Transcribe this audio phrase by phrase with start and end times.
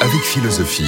[0.00, 0.84] Avec philosophie.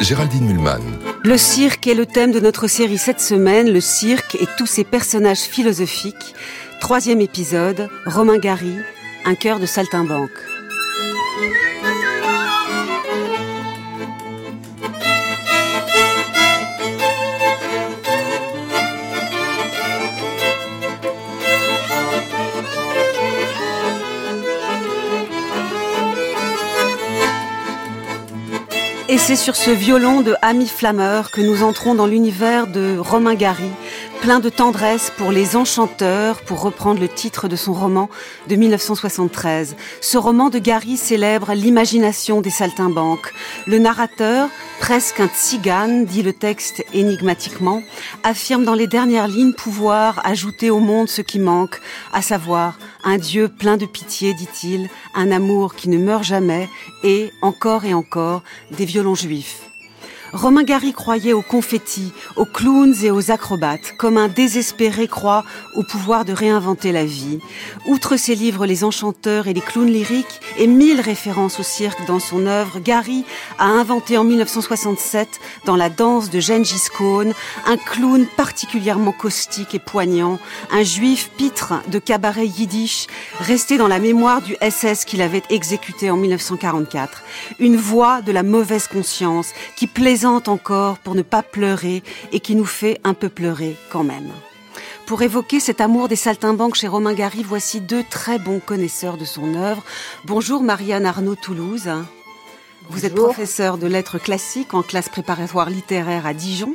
[0.00, 0.78] Géraldine Mulman.
[1.24, 4.84] Le cirque est le thème de notre série cette semaine, le cirque et tous ses
[4.84, 6.36] personnages philosophiques.
[6.80, 8.76] Troisième épisode, Romain Gary,
[9.24, 10.55] un cœur de saltimbanque.
[29.26, 33.72] C'est sur ce violon de Ami Flammeur que nous entrons dans l'univers de Romain Gary,
[34.26, 38.10] plein de tendresse pour les enchanteurs, pour reprendre le titre de son roman
[38.48, 39.76] de 1973.
[40.00, 43.32] Ce roman de Gary célèbre l'imagination des saltimbanques.
[43.68, 44.48] Le narrateur,
[44.80, 47.82] presque un tzigane, dit le texte énigmatiquement,
[48.24, 51.80] affirme dans les dernières lignes pouvoir ajouter au monde ce qui manque,
[52.12, 56.68] à savoir un Dieu plein de pitié, dit-il, un amour qui ne meurt jamais
[57.04, 59.65] et, encore et encore, des violons juifs.
[60.32, 65.44] Romain Gary croyait aux confettis, aux clowns et aux acrobates, comme un désespéré croit
[65.76, 67.38] au pouvoir de réinventer la vie.
[67.86, 72.18] Outre ses livres Les Enchanteurs et les clowns lyriques et mille références au cirque dans
[72.18, 73.24] son œuvre, Gary
[73.58, 75.28] a inventé en 1967,
[75.64, 77.30] dans la danse de Gengis Khan,
[77.66, 80.38] un clown particulièrement caustique et poignant,
[80.70, 83.06] un juif pitre de cabaret yiddish,
[83.38, 87.22] resté dans la mémoire du SS qu'il avait exécuté en 1944.
[87.58, 89.86] Une voix de la mauvaise conscience qui
[90.16, 94.30] plaisante encore pour ne pas pleurer et qui nous fait un peu pleurer quand même.
[95.04, 99.26] Pour évoquer cet amour des saltimbanques chez Romain Gary, voici deux très bons connaisseurs de
[99.26, 99.82] son œuvre.
[100.24, 101.90] Bonjour Marianne Arnaud Toulouse.
[102.88, 106.74] Vous êtes professeur de lettres classiques en classe préparatoire littéraire à Dijon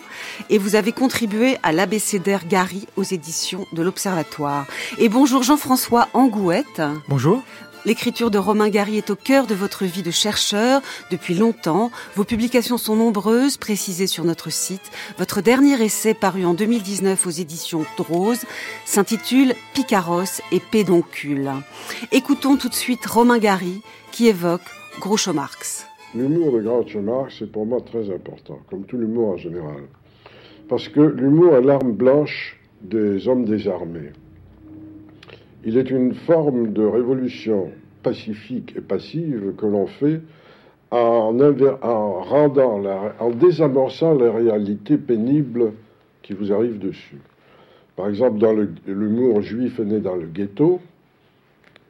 [0.51, 4.67] et vous avez contribué à l'abécédaire Gary aux éditions de l'Observatoire.
[4.99, 6.83] Et bonjour Jean-François Angouette.
[7.07, 7.41] Bonjour.
[7.83, 11.89] L'écriture de Romain Gary est au cœur de votre vie de chercheur depuis longtemps.
[12.15, 14.91] Vos publications sont nombreuses, précisées sur notre site.
[15.17, 18.41] Votre dernier essai, paru en 2019 aux éditions Drose,
[18.85, 21.49] s'intitule Picaros et Pédoncule.
[22.11, 23.81] Écoutons tout de suite Romain Gary
[24.11, 24.61] qui évoque
[24.99, 25.87] Groucho Marx.
[26.13, 29.83] L'humour de Groucho Marx est pour moi très important, comme tout l'humour en général.
[30.69, 34.11] Parce que l'humour est l'arme blanche des hommes désarmés.
[35.63, 37.69] Il est une forme de révolution
[38.01, 40.21] pacifique et passive que l'on fait
[40.89, 42.81] en, en, rendant
[43.19, 45.73] en désamorçant la réalité pénible
[46.23, 47.19] qui vous arrive dessus.
[47.95, 48.53] Par exemple, dans
[48.87, 50.79] l'humour juif est né dans le ghetto,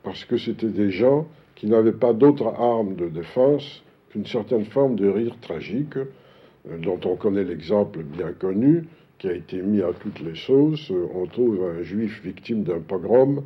[0.03, 4.95] parce que c'était des gens qui n'avaient pas d'autre arme de défense qu'une certaine forme
[4.95, 8.83] de rire tragique, euh, dont on connaît l'exemple bien connu,
[9.19, 10.91] qui a été mis à toutes les sauces.
[11.13, 13.43] On trouve un juif victime d'un pogrom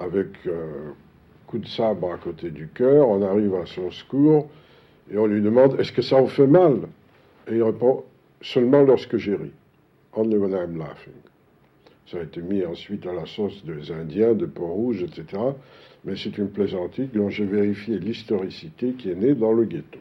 [0.00, 0.94] avec un
[1.46, 4.48] coup de sabre à côté du cœur, on arrive à son secours
[5.12, 6.88] et on lui demande Est-ce que ça vous fait mal?
[7.48, 8.04] Et il répond
[8.42, 9.50] Seulement lorsque j'ai ri.
[10.14, 11.12] Only when I'm laughing.
[12.06, 15.42] Ça a été mis ensuite à la sauce des Indiens, de Pont-Rouge, etc.
[16.04, 19.98] Mais c'est une plaisanterie dont j'ai vérifié l'historicité qui est née dans le ghetto.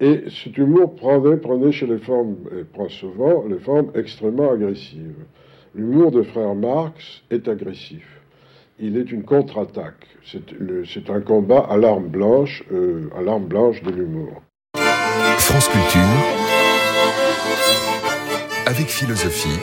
[0.00, 5.24] Et cet humour prenait, chez les femmes, et souvent les formes extrêmement agressives.
[5.74, 8.04] L'humour de frère Marx est agressif
[8.78, 10.06] il est une contre-attaque.
[10.24, 14.42] C'est un combat à l'arme blanche, euh, à l'arme blanche de l'humour.
[15.38, 16.00] France Culture,
[18.66, 19.60] avec philosophie.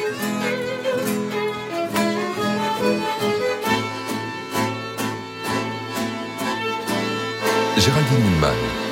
[7.77, 8.90] Géraldine Mulman.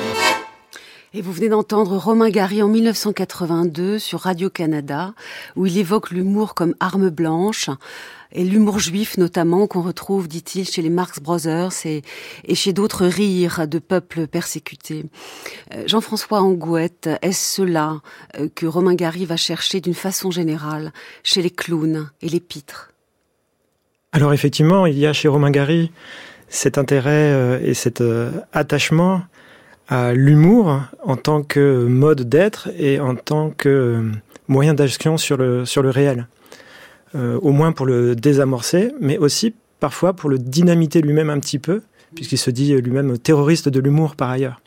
[1.12, 5.12] Et vous venez d'entendre Romain Gary en 1982 sur Radio-Canada,
[5.56, 7.68] où il évoque l'humour comme arme blanche,
[8.30, 12.04] et l'humour juif notamment, qu'on retrouve, dit-il, chez les Marx Brothers et,
[12.54, 15.06] chez d'autres rires de peuples persécutés.
[15.74, 18.02] Euh, Jean-François Angouette, est-ce cela
[18.38, 20.92] euh, que Romain Gary va chercher d'une façon générale
[21.24, 22.92] chez les clowns et les pitres?
[24.12, 25.90] Alors effectivement, il y a chez Romain Gary
[26.46, 28.00] cet intérêt euh, et cet
[28.52, 29.22] attachement
[29.90, 34.10] à l'humour en tant que mode d'être et en tant que
[34.46, 36.28] moyen d'action sur le, sur le réel.
[37.16, 41.58] Euh, au moins pour le désamorcer, mais aussi parfois pour le dynamiter lui-même un petit
[41.58, 41.82] peu,
[42.14, 44.60] puisqu'il se dit lui-même terroriste de l'humour par ailleurs.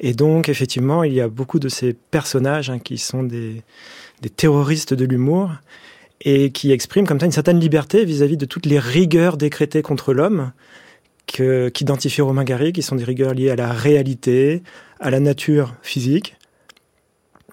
[0.00, 3.62] Et donc, effectivement, il y a beaucoup de ces personnages hein, qui sont des,
[4.20, 5.52] des terroristes de l'humour
[6.22, 10.12] et qui expriment comme ça une certaine liberté vis-à-vis de toutes les rigueurs décrétées contre
[10.12, 10.50] l'homme
[11.26, 14.62] qu'identifie Romain Gary, qui sont des rigueurs liées à la réalité,
[15.00, 16.36] à la nature physique,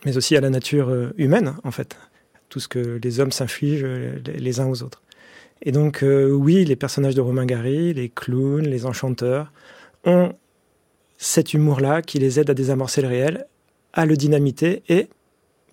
[0.05, 1.97] mais aussi à la nature euh, humaine, en fait.
[2.49, 3.87] tout ce que les hommes s'infligent
[4.25, 5.01] les uns aux autres.
[5.63, 9.51] Et donc, oui, les personnages de Romain Gary, les clowns, les enchanteurs,
[10.03, 10.33] ont
[11.17, 13.47] cet humour-là qui les aide à désamorcer le réel,
[13.93, 15.07] à le dynamiter et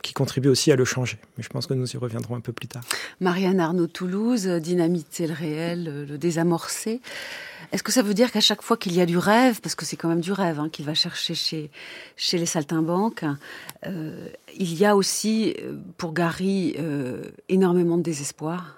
[0.03, 1.19] qui contribue aussi à le changer.
[1.37, 2.83] Mais je pense que nous y reviendrons un peu plus tard.
[3.21, 7.01] Marianne Arnaud Toulouse, dynamiter le réel, le désamorcer.
[7.73, 9.85] Est-ce que ça veut dire qu'à chaque fois qu'il y a du rêve, parce que
[9.85, 11.71] c'est quand même du rêve hein, qu'il va chercher chez,
[12.17, 13.25] chez les saltimbanques,
[13.87, 18.77] euh, il y a aussi euh, pour Gary euh, énormément de désespoir?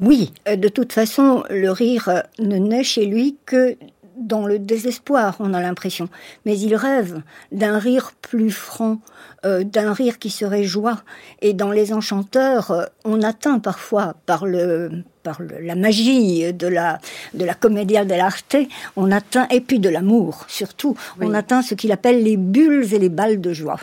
[0.00, 3.76] Oui, de toute façon, le rire ne naît chez lui que
[4.16, 6.08] dans le désespoir, on a l'impression.
[6.44, 7.22] Mais il rêve
[7.52, 8.98] d'un rire plus franc,
[9.44, 11.02] euh, d'un rire qui serait joie.
[11.42, 14.90] Et dans Les Enchanteurs, euh, on atteint parfois par le
[15.22, 17.00] par la magie de la
[17.32, 18.56] de la commedia dell'arte,
[18.96, 22.98] on atteint et puis de l'amour surtout, on atteint ce qu'il appelle les bulles et
[22.98, 23.80] les balles de joie.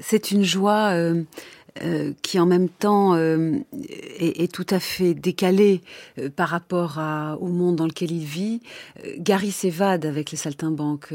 [0.00, 1.22] C'est une joie euh,
[1.82, 3.58] euh, qui en même temps euh,
[4.18, 5.82] est, tout à fait décalé
[6.18, 6.98] euh, par rapport
[7.40, 8.60] au monde dans lequel il vit.
[9.18, 11.12] Gary s'évade avec les saltimbanques.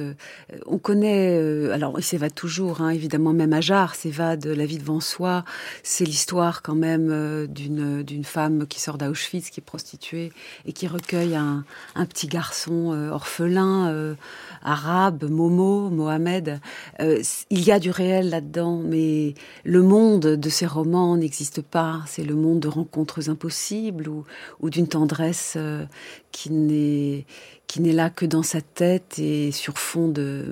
[0.66, 1.38] on connaît,
[1.72, 5.44] alors il s'évade toujours, hein, évidemment, même Ajar s'évade, La vie devant soi.
[5.84, 10.32] C'est l'histoire quand même d'une d'une femme qui sort d'Auschwitz, qui est prostituée
[10.66, 14.16] et qui recueille un, un petit garçon orphelin
[14.62, 16.60] arabe, Momo, Mohamed.
[17.00, 19.34] il y a du réel là-dedans, mais
[19.64, 22.02] le monde de ces romans n'existe pas.
[22.08, 24.24] C'est le monde de rencontres impossibles ou,
[24.62, 25.86] ou d'une tendresse euh,
[26.34, 27.26] qui n'est
[27.68, 30.46] qui n'est là que dans sa tête et sur fond de,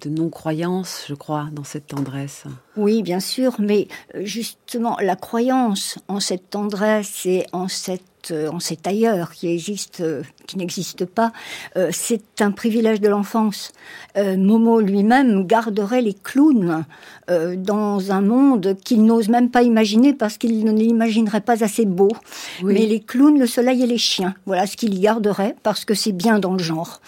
[0.00, 2.44] de non-croyance, je crois, dans cette tendresse.
[2.76, 8.48] Oui, bien sûr, mais euh, justement, la croyance en cette tendresse et en cette euh,
[8.50, 11.32] en cet ailleurs qui existe, euh, qui n'existe pas,
[11.76, 13.72] euh, c'est un privilège de l'enfance.
[14.16, 16.84] Momo lui-même garderait les clowns
[17.28, 22.08] dans un monde qu'il n'ose même pas imaginer parce qu'il ne l'imaginerait pas assez beau.
[22.64, 24.98] Mais les clowns, le soleil et les chiens, voilà ce qu'il
[25.62, 27.00] parce que c'est bien dans le genre.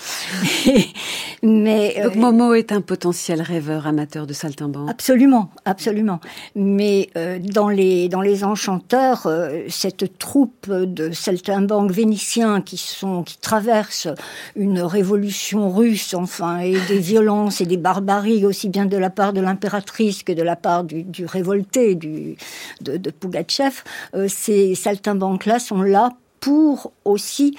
[1.43, 4.91] Mais donc Momo est un potentiel rêveur amateur de saltimbanque.
[4.91, 6.21] Absolument, absolument.
[6.55, 7.11] Mais
[7.41, 9.27] dans les dans les enchanteurs,
[9.69, 14.09] cette troupe de saltimbanques vénitiens qui sont qui traversent
[14.55, 19.33] une révolution russe, enfin, et des violences et des barbaries aussi bien de la part
[19.33, 22.37] de l'impératrice que de la part du, révolté du
[22.81, 23.83] de, de Pougatchev.
[24.15, 26.11] Euh, ces saltimbanques-là sont là
[26.41, 27.57] pour aussi,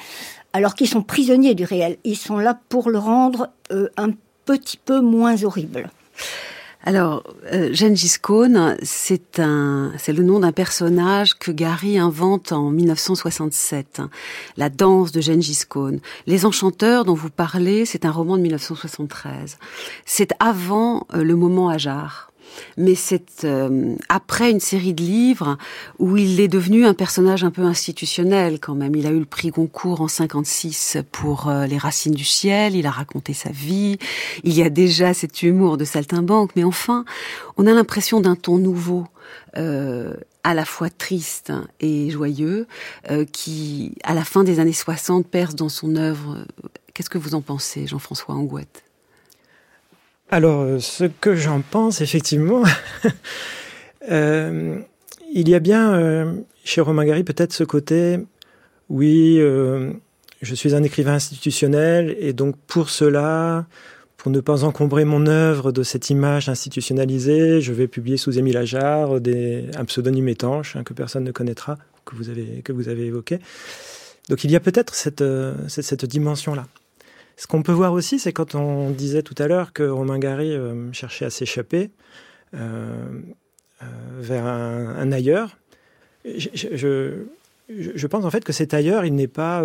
[0.54, 4.12] alors qu'ils sont prisonniers du réel, ils sont là pour le rendre euh, un
[4.46, 5.90] petit peu moins horrible.
[6.84, 12.72] Alors, euh, Gengis Khan, c'est un, c'est le nom d'un personnage que Gary invente en
[12.72, 14.02] 1967.
[14.58, 15.98] La danse de Gengis Khan.
[16.26, 19.60] Les Enchanteurs dont vous parlez, c'est un roman de 1973.
[20.06, 22.31] C'est avant euh, le moment Ajar
[22.78, 25.58] mais c'est euh, après une série de livres
[26.00, 28.96] où il est devenu un personnage un peu institutionnel quand même.
[28.96, 32.86] Il a eu le prix Goncourt en 56 pour euh, Les Racines du ciel, il
[32.86, 33.98] a raconté sa vie,
[34.44, 37.06] il y a déjà cet humour de saltimbanque, mais enfin,
[37.58, 39.06] on a l'impression d'un ton nouveau.
[39.58, 40.14] Euh,
[40.44, 42.66] à la fois triste et joyeux,
[43.32, 46.46] qui, à la fin des années 60, perce dans son œuvre.
[46.96, 48.84] Qu'est-ce que vous en pensez, Jean-François Angouette
[50.32, 52.64] alors, euh, ce que j'en pense, effectivement,
[54.12, 54.80] euh,
[55.34, 56.34] il y a bien euh,
[56.64, 58.18] chez Romain Gary peut-être ce côté,
[58.88, 59.40] oui,
[60.42, 63.66] je suis un écrivain institutionnel et donc pour cela,
[64.18, 68.58] pour ne pas encombrer mon œuvre de cette image institutionnalisée, je vais publier sous Émile
[68.58, 73.40] Ajar un pseudonyme étanche hein, que personne ne connaîtra, que vous avez, évoqué.
[74.28, 75.24] Donc il y a peut-être cette,
[75.70, 76.68] cette dimension-là.
[77.38, 80.52] Ce qu'on peut voir aussi, c'est quand on disait tout à l'heure que Romain Gary
[80.52, 81.90] euh, cherchait à s'échapper
[82.54, 82.96] euh,
[83.82, 83.86] euh,
[84.20, 85.58] vers un, ailleurs.
[86.26, 89.64] Je, pense en fait que cet ailleurs, il n'est pas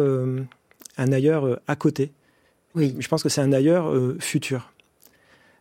[0.97, 2.13] un ailleurs à côté.
[2.75, 2.95] Oui.
[2.99, 4.73] Je pense que c'est un ailleurs futur.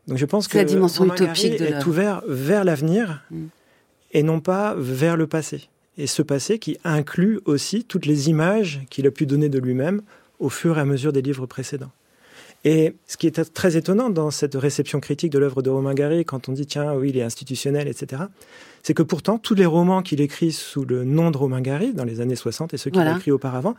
[0.07, 3.45] Donc je pense que la dimension Romain utopique Gary est ouvert vers l'avenir mm.
[4.11, 5.67] et non pas vers le passé.
[5.97, 10.01] Et ce passé qui inclut aussi toutes les images qu'il a pu donner de lui-même
[10.39, 11.91] au fur et à mesure des livres précédents.
[12.63, 16.25] Et ce qui est très étonnant dans cette réception critique de l'œuvre de Romain Gary,
[16.25, 18.23] quand on dit tiens, oui, il est institutionnel, etc.,
[18.81, 22.03] c'est que pourtant, tous les romans qu'il écrit sous le nom de Romain Gary, dans
[22.03, 23.75] les années 60 et ceux qu'il a écrits auparavant,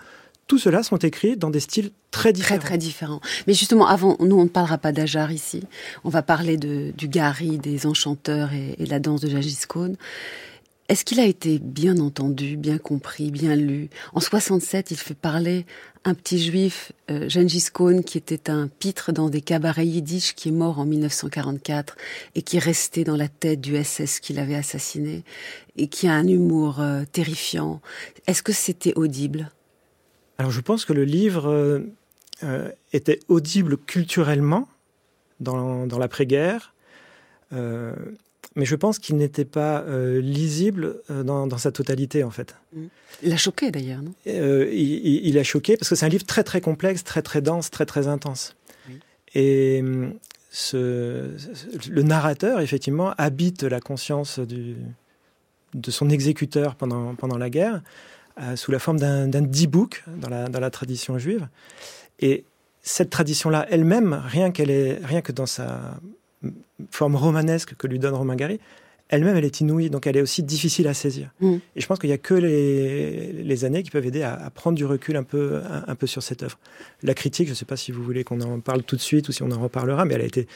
[0.46, 2.58] tout cela sont écrits dans des styles très différents.
[2.58, 3.20] Très, très différents.
[3.46, 5.62] Mais justement, avant, nous, on ne parlera pas d'Ajar ici.
[6.04, 9.58] On va parler de, du Gary, des enchanteurs et, la danse de Jagis
[10.88, 13.88] Est-ce qu'il a été bien entendu, bien compris, bien lu?
[14.14, 15.66] En 67, il fait parler
[16.04, 20.50] un petit juif, euh, Gengis Khan, qui était un pitre dans des cabarets yiddish, qui
[20.50, 21.96] est mort en 1944
[22.36, 25.24] et qui est resté dans la tête du SS qu'il avait assassiné
[25.76, 27.80] et qui a un humour euh, terrifiant.
[28.28, 29.50] Est-ce que c'était audible?
[30.38, 31.48] Alors je pense que le livre
[32.44, 34.68] euh, était audible culturellement
[35.40, 36.72] dans, dans l'après-guerre
[38.56, 42.56] mais je pense qu'il n'était pas euh, lisible euh, dans, sa totalité, en fait.
[43.22, 44.14] Il a choqué, d'ailleurs, non?
[44.26, 47.70] Euh, il, a choqué parce que c'est un livre très, très complexe, très, très dense,
[47.70, 48.56] très, très intense.
[49.34, 49.84] Et
[50.50, 51.30] ce,
[51.90, 54.76] le narrateur, effectivement, habite la conscience du,
[55.74, 57.82] de son exécuteur pendant, pendant la guerre,
[58.54, 61.48] sous la forme d'un d-book dans la, dans la tradition juive.
[62.20, 62.44] Et
[62.80, 65.98] cette tradition-là elle-même, rien, qu'elle est, rien que dans sa
[66.90, 68.60] forme romanesque que lui donne Romain Gary,
[69.08, 71.30] elle-même, elle est inouïe, donc elle est aussi difficile à saisir.
[71.40, 71.56] Mm.
[71.76, 74.84] Et je pense qu'il n'y a que les, années qui peuvent aider à, prendre du
[74.84, 76.58] recul un peu, un, peu sur cette œuvre.
[77.02, 79.28] La critique, je ne sais pas si vous voulez qu'on en parle tout de suite
[79.28, 80.48] ou si on en reparlera, mais elle a été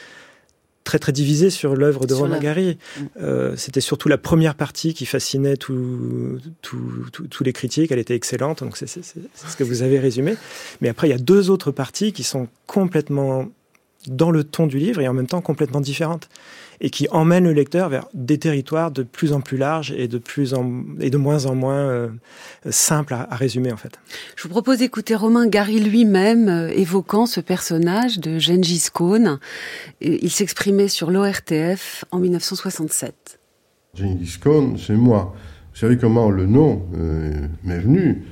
[0.83, 2.77] très très divisée sur l'œuvre de Romain Gary.
[2.77, 3.03] Mm.
[3.23, 6.41] Euh, c'était surtout la première partie qui fascinait tous
[7.41, 7.93] les critiques.
[7.93, 10.35] Elle était excellente, donc c'est ce que vous avez résumé.
[10.81, 13.49] Mais après, il y a deux autres parties qui sont complètement
[14.07, 16.29] dans le ton du livre et en même temps complètement différente
[16.81, 20.19] et qui emmène le lecteur vers des territoires de plus en plus larges et de
[20.19, 22.09] plus en, et de moins en moins euh,
[22.71, 23.99] simples à, résumer en fait.
[24.37, 29.39] Je vous propose d'écouter Romain Gary lui-même euh, évoquant ce personnage de Gengis Khan.
[30.01, 33.39] Il s'exprimait sur l'ORTF en 1967.
[33.95, 35.35] Gengis Khan, c'est moi.
[35.75, 38.25] Vous savez comment le nom euh, m'est venu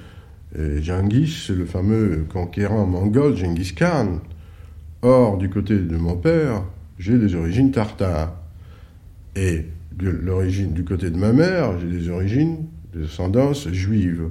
[0.57, 4.21] Gengis, c'est le fameux conquérant mongol Gengis Khan.
[5.03, 6.65] Or, du côté de mon père,
[6.99, 8.35] j'ai des origines tartares.
[9.37, 14.29] Et de l'origine du côté de ma mère, j'ai des origines de descendance juive.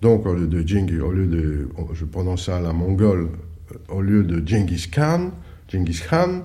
[0.00, 3.28] Donc, au lieu de Genghis, au lieu de, je prononce ça la mongole,
[3.72, 5.32] euh, au lieu de Genghis Khan,
[5.68, 6.42] Genghis Khan,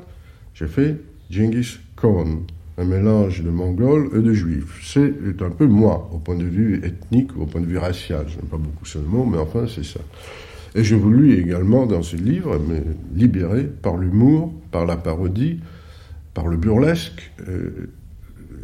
[0.53, 0.97] j'ai fait
[1.29, 2.41] Genghis Khan,
[2.77, 4.81] un mélange de mongol et de juif.
[4.83, 8.25] C'est un peu moi, au point de vue ethnique, au point de vue racial.
[8.27, 9.99] Je n'aime pas beaucoup ce mot, mais enfin, c'est ça.
[10.75, 12.81] Et je voulus également, dans ce livre, me
[13.15, 15.59] libérer par l'humour, par la parodie,
[16.33, 17.89] par le burlesque, euh,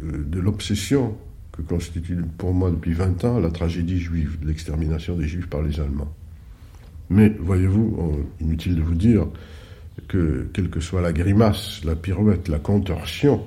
[0.02, 1.16] de l'obsession
[1.52, 5.78] que constitue pour moi depuis 20 ans la tragédie juive, l'extermination des juifs par les
[5.78, 6.12] Allemands.
[7.10, 9.26] Mais voyez-vous, inutile de vous dire
[10.08, 13.42] que quelle que soit la grimace, la pirouette, la contorsion,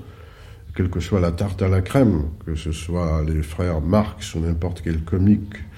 [0.76, 4.40] quelle que soit la tarte à la crème, que ce soit les frères Marx ou
[4.40, 5.73] n'importe quel comique, euh,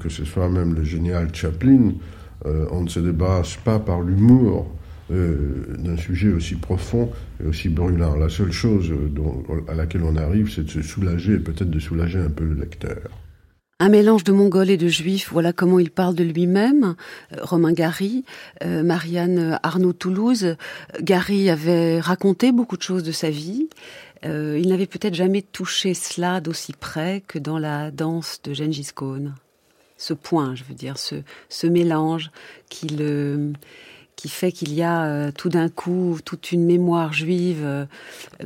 [0.00, 1.92] que ce soit même le génial Chaplin,
[2.46, 4.66] euh, on ne se débarrasse pas par l'humour
[5.10, 7.10] euh, d'un sujet aussi profond
[7.42, 8.16] et aussi brûlant.
[8.16, 8.92] La seule chose
[9.68, 12.54] à laquelle on arrive, c'est de se soulager et peut-être de soulager un peu le
[12.54, 13.10] lecteur.
[13.80, 16.94] Un mélange de mongol et de juif, voilà comment il parle de lui-même,
[17.32, 18.24] euh, Romain Gary,
[18.64, 20.56] Marianne Arnaud-Toulouse.
[21.00, 23.68] Gary avait raconté beaucoup de choses de sa vie.
[24.22, 29.32] il n'avait peut-être jamais touché cela d'aussi près que dans la danse de Gengis Khan
[29.96, 31.16] ce point, je veux dire, ce,
[31.48, 32.30] ce mélange
[32.68, 33.52] qui, le,
[34.16, 37.86] qui fait qu'il y a euh, tout d'un coup toute une mémoire juive euh,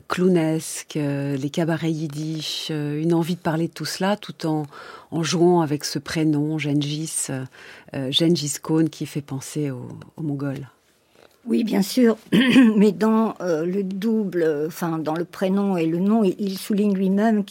[0.08, 4.66] clownesque, euh, les cabarets yiddish, une envie de parler de tout cela tout en,
[5.10, 7.28] en jouant avec ce prénom, Gengis,
[7.92, 10.68] Gengis Khan, qui fait penser aux au Mongols.
[11.46, 12.18] Oui, bien sûr,
[12.76, 17.44] mais dans euh, le double, enfin dans le prénom et le nom, il, souligne lui-même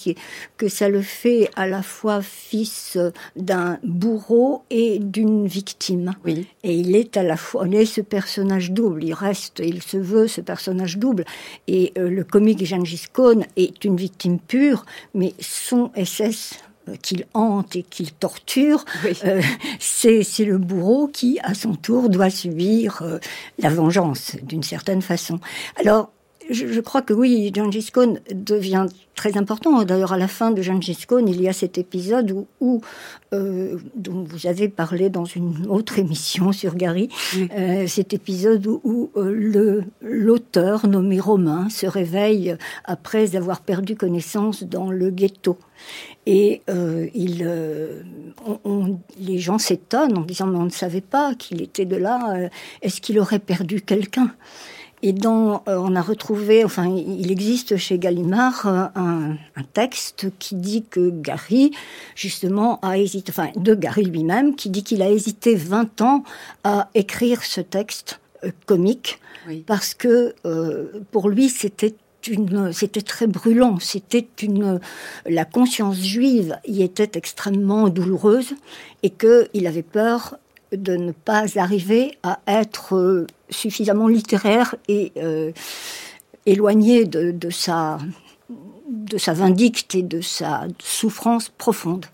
[0.57, 2.97] que ça le fait à la fois fils
[3.35, 6.13] d'un bourreau et d'une victime.
[6.25, 6.45] Oui.
[6.63, 9.03] Et il est à la fois, il est ce personnage double.
[9.03, 11.25] Il reste, il se veut ce personnage double.
[11.67, 16.66] Et euh, le comique Gengis Khan est une victime pure, mais son SS euh,
[17.01, 18.85] qu'il hante et qu'il torture,
[19.25, 19.41] euh,
[19.79, 23.19] c'est le bourreau qui, à son tour, doit subir euh,
[23.59, 25.39] la vengeance d'une certaine façon.
[25.77, 26.11] Alors,
[26.49, 28.85] je, crois que oui, Gengis Khan devient
[29.15, 29.83] très important.
[29.83, 32.81] D'ailleurs, à la fin de Gengis Khan, il y a cet épisode où,
[33.31, 37.09] dont vous avez parlé dans une autre émission sur Gary,
[37.87, 45.09] cet épisode où, le l'auteur nommé Romain se réveille après avoir perdu connaissance dans le
[45.09, 45.57] ghetto.
[46.25, 48.01] Et euh, il, euh,
[49.19, 52.35] les gens s'étonnent en disant mais on ne savait pas qu'il était de là.
[52.35, 52.49] Euh,
[52.81, 54.33] est-ce qu'il aurait perdu quelqu'un?
[55.03, 60.85] Et dans, on a retrouvé, enfin, il existe chez Gallimard un, un, texte qui dit
[60.89, 61.71] que Gary,
[62.15, 66.23] justement, a hésité, enfin, de Gary lui-même, qui dit qu'il a hésité 20 ans
[66.63, 68.19] à écrire ce texte
[68.65, 69.19] comique
[69.65, 70.35] parce que
[71.11, 71.95] pour lui c'était
[72.71, 73.79] c'était très brûlant.
[73.79, 74.79] C'était une,
[75.25, 78.55] la conscience juive y était extrêmement douloureuse
[79.03, 80.37] et qu'il avait peur
[80.71, 85.51] de ne pas arriver à être euh, suffisamment littéraire et euh,
[86.45, 87.99] éloigné de, de, sa,
[88.89, 92.05] de sa vindicte et de sa souffrance profonde.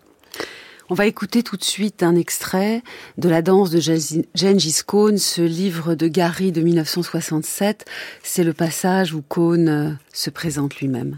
[0.89, 2.83] On va écouter tout de suite un extrait
[3.17, 7.86] de la danse de Gengis Khan, ce livre de Gary de 1967.
[8.22, 11.17] C'est le passage où Khan euh, se présente lui-même.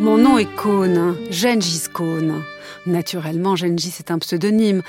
[0.00, 2.40] Mon nom est Khan, Gengis Khan.
[2.86, 4.80] Naturellement, Gengis est un pseudonyme.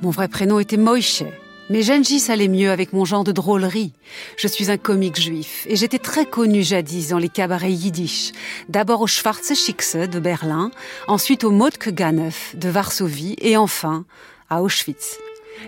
[0.00, 1.24] Mon vrai prénom était Moïse.
[1.70, 3.92] Mais Gengis allait mieux avec mon genre de drôlerie.
[4.36, 8.30] Je suis un comique juif et j'étais très connu jadis dans les cabarets yiddish.
[8.68, 10.70] D'abord au Schwarze Schickse de Berlin,
[11.08, 14.04] ensuite au Motke Ganef de Varsovie et enfin
[14.50, 15.18] à Auschwitz.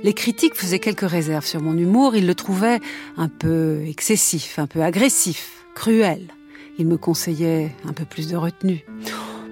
[0.05, 2.79] Les critiques faisaient quelques réserves sur mon humour, ils le trouvaient
[3.17, 6.29] un peu excessif, un peu agressif, cruel.
[6.79, 8.85] Ils me conseillaient un peu plus de retenue.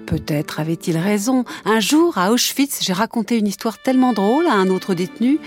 [0.05, 1.45] Peut-être avait-il raison.
[1.65, 5.39] Un jour, à Auschwitz, j'ai raconté une histoire tellement drôle à un autre détenu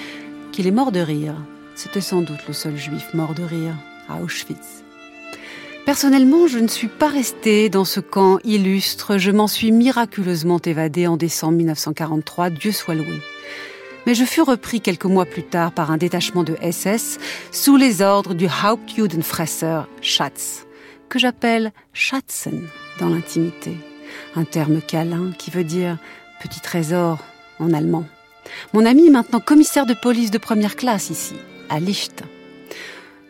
[0.53, 1.35] qu'il est mort de rire.
[1.75, 3.77] C'était sans doute le seul juif mort de rire
[4.09, 4.85] à Auschwitz.
[5.85, 11.07] Personnellement, je ne suis pas restée dans ce camp illustre, je m'en suis miraculeusement évadée
[11.07, 13.21] en décembre 1943, Dieu soit loué.
[14.07, 17.19] Mais je fus repris quelques mois plus tard par un détachement de SS
[17.53, 20.67] sous les ordres du Hauptjudenfresser Schatz,
[21.15, 22.67] que j'appelle Schatzen
[22.99, 23.77] dans l'intimité,
[24.35, 25.97] un terme câlin qui veut dire
[26.43, 27.21] petit trésor
[27.61, 28.05] en allemand.
[28.73, 31.37] Mon ami est maintenant commissaire de police de première classe ici,
[31.69, 32.25] à Licht.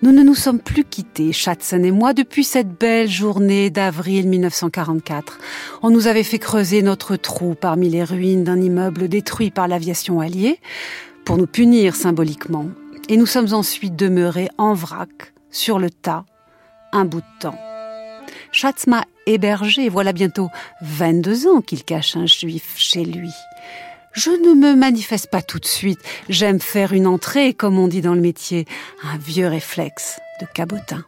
[0.01, 5.39] Nous ne nous sommes plus quittés, Schatzen et moi, depuis cette belle journée d'avril 1944.
[5.83, 10.21] On nous avait fait creuser notre trou parmi les ruines d'un immeuble détruit par l'aviation
[10.21, 10.59] alliée,
[11.27, 12.65] pour nous punir symboliquement.
[13.11, 16.25] Et nous sommes ensuite demeurés en vrac, sur le tas,
[16.95, 17.59] un bout de temps.
[18.55, 20.49] Schatz m'a hébergé, voilà bientôt
[20.81, 23.33] 22 ans qu'il cache un juif chez lui.
[24.13, 25.99] Je ne me manifeste pas tout de suite.
[26.29, 28.65] J'aime faire une entrée, comme on dit dans le métier,
[29.03, 31.05] un vieux réflexe de cabotin.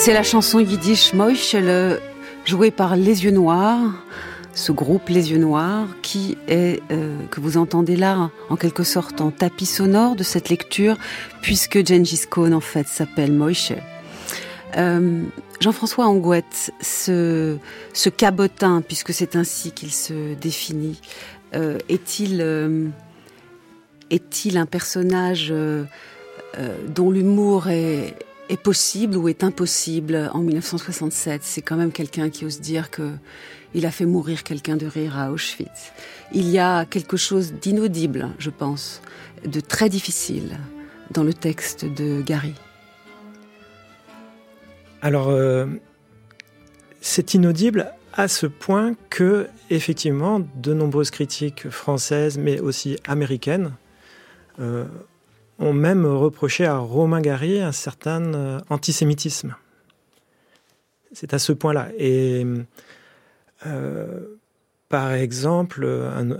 [0.00, 2.00] C'est la chanson yiddish Moish, le
[2.46, 4.02] joué par Les Yeux Noirs,
[4.54, 9.20] ce groupe Les Yeux Noirs, qui est, euh, que vous entendez là, en quelque sorte
[9.20, 10.96] en tapis sonore de cette lecture,
[11.42, 13.74] puisque Gengis Khan, en fait, s'appelle Moïse.
[14.78, 15.22] Euh,
[15.60, 17.58] Jean-François Angouette, ce,
[17.92, 20.98] ce cabotin, puisque c'est ainsi qu'il se définit,
[21.54, 22.40] euh, est-il
[24.08, 25.52] est-il un personnage
[26.88, 28.16] dont l'humour est,
[28.50, 31.42] est possible ou est impossible en 1967.
[31.44, 33.12] C'est quand même quelqu'un qui ose dire que
[33.72, 35.92] il a fait mourir quelqu'un de rire à Auschwitz.
[36.32, 39.00] Il y a quelque chose d'inaudible, je pense,
[39.46, 40.58] de très difficile
[41.12, 42.54] dans le texte de Gary.
[45.02, 45.66] Alors, euh,
[47.00, 53.72] c'est inaudible à ce point que, effectivement, de nombreuses critiques françaises, mais aussi américaines,
[54.58, 54.84] euh,
[55.60, 59.54] ont même reproché à Romain Gary un certain euh, antisémitisme.
[61.12, 61.88] C'est à ce point-là.
[61.98, 62.46] Et
[63.66, 64.20] euh,
[64.88, 66.38] par exemple, un, euh,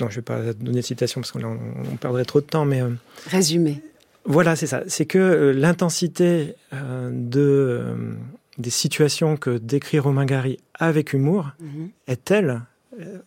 [0.00, 2.82] non, je ne vais pas donner de citation parce qu'on perdrait trop de temps, mais
[3.26, 3.82] résumé.
[4.24, 4.82] Voilà, c'est ça.
[4.86, 8.16] C'est que l'intensité de
[8.58, 11.90] des situations que décrit Romain Gary avec humour mhm.
[12.06, 12.60] est telle,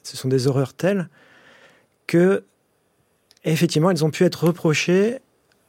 [0.04, 1.10] ce sont des horreurs telles
[2.06, 2.44] que
[3.46, 5.20] et effectivement, elles ont pu être reprochées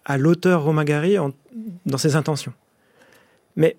[0.04, 1.16] à l'auteur Romain Gary
[1.86, 2.52] dans ses intentions.
[3.56, 3.76] Mais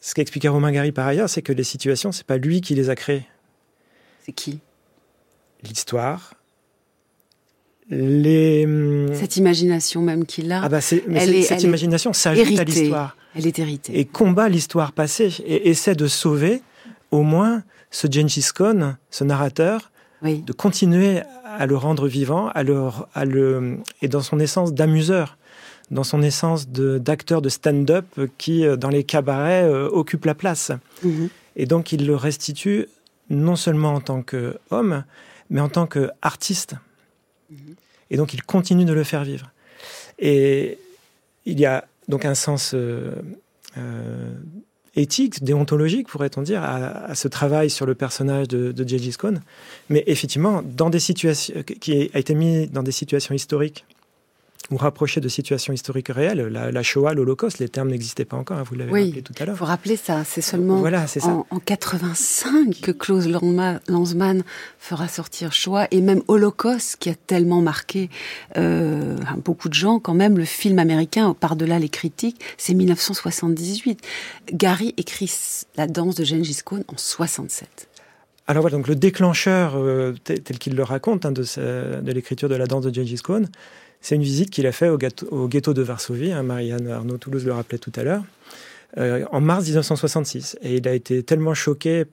[0.00, 2.90] ce qu'expliquait Romain Gary par ailleurs, c'est que les situations, c'est pas lui qui les
[2.90, 3.26] a créées.
[4.24, 4.60] C'est qui?
[5.62, 6.34] L'histoire.
[7.88, 8.64] Les...
[8.66, 10.62] Hum, cette imagination même qu'il a.
[10.64, 13.16] Ah bah cette imagination s'ajoute à l'histoire.
[13.34, 13.98] Elle est héritée.
[13.98, 16.62] Et combat l'histoire passée et essaie de sauver
[17.10, 22.88] au moins ce Gengis Khan, ce narrateur, de continuer à le rendre vivant, à le,
[23.14, 25.36] à le, et dans son essence d'amuseur,
[25.90, 28.06] dans son essence d'acteur de, stand-up
[28.38, 30.72] qui, euh, dans les cabarets, euh, occupe la place.
[31.02, 31.28] Mhm.
[31.54, 32.86] Et donc, il le restitue
[33.30, 35.04] non seulement en tant qu'homme,
[35.50, 36.74] mais en tant qu'artiste.
[37.50, 37.74] Mhm.
[38.10, 39.50] Et donc, il continue de le faire vivre.
[40.18, 40.78] Et
[41.44, 43.12] il y a donc un sens euh,
[44.96, 49.16] éthique, déontologique, pourrait-on dire, à, ce travail sur le personnage de, de Gengis.
[49.88, 53.84] Mais effectivement, dans des situations, qui a été mis dans des situations historiques
[54.70, 56.40] ou rapprocher de situations historiques réelles.
[56.48, 59.54] La, Shoah, l'Holocauste, les termes n'existaient pas encore, hein, vous l'avez rappelé tout à l'heure.
[59.54, 61.26] Il faut rappeler ça, c'est seulement voilà, ça.
[61.28, 64.42] En, en, 85 que Klaus Lanzmann
[64.78, 68.10] fera sortir Shoah et même Holocauste qui a tellement marqué
[68.56, 70.38] euh, beaucoup de gens quand même.
[70.38, 74.00] Le film américain, par-delà les critiques, c'est 1978.
[74.52, 75.30] Gary écrit
[75.76, 77.88] La danse de Gengis Khan en 67.
[78.48, 81.42] Alors voilà, donc le déclencheur euh, tel, qu'il le raconte hein, de,
[82.00, 83.42] de l'écriture de la danse de Gengis Khan,
[84.00, 87.52] c'est une visite qu'il a fait au, ghetto, de Varsovie, hein, Marianne Arnaud Toulouse le
[87.52, 88.22] rappelait tout à l'heure,
[88.98, 90.58] euh, en mars 1966.
[90.62, 92.04] Et il a été tellement choqué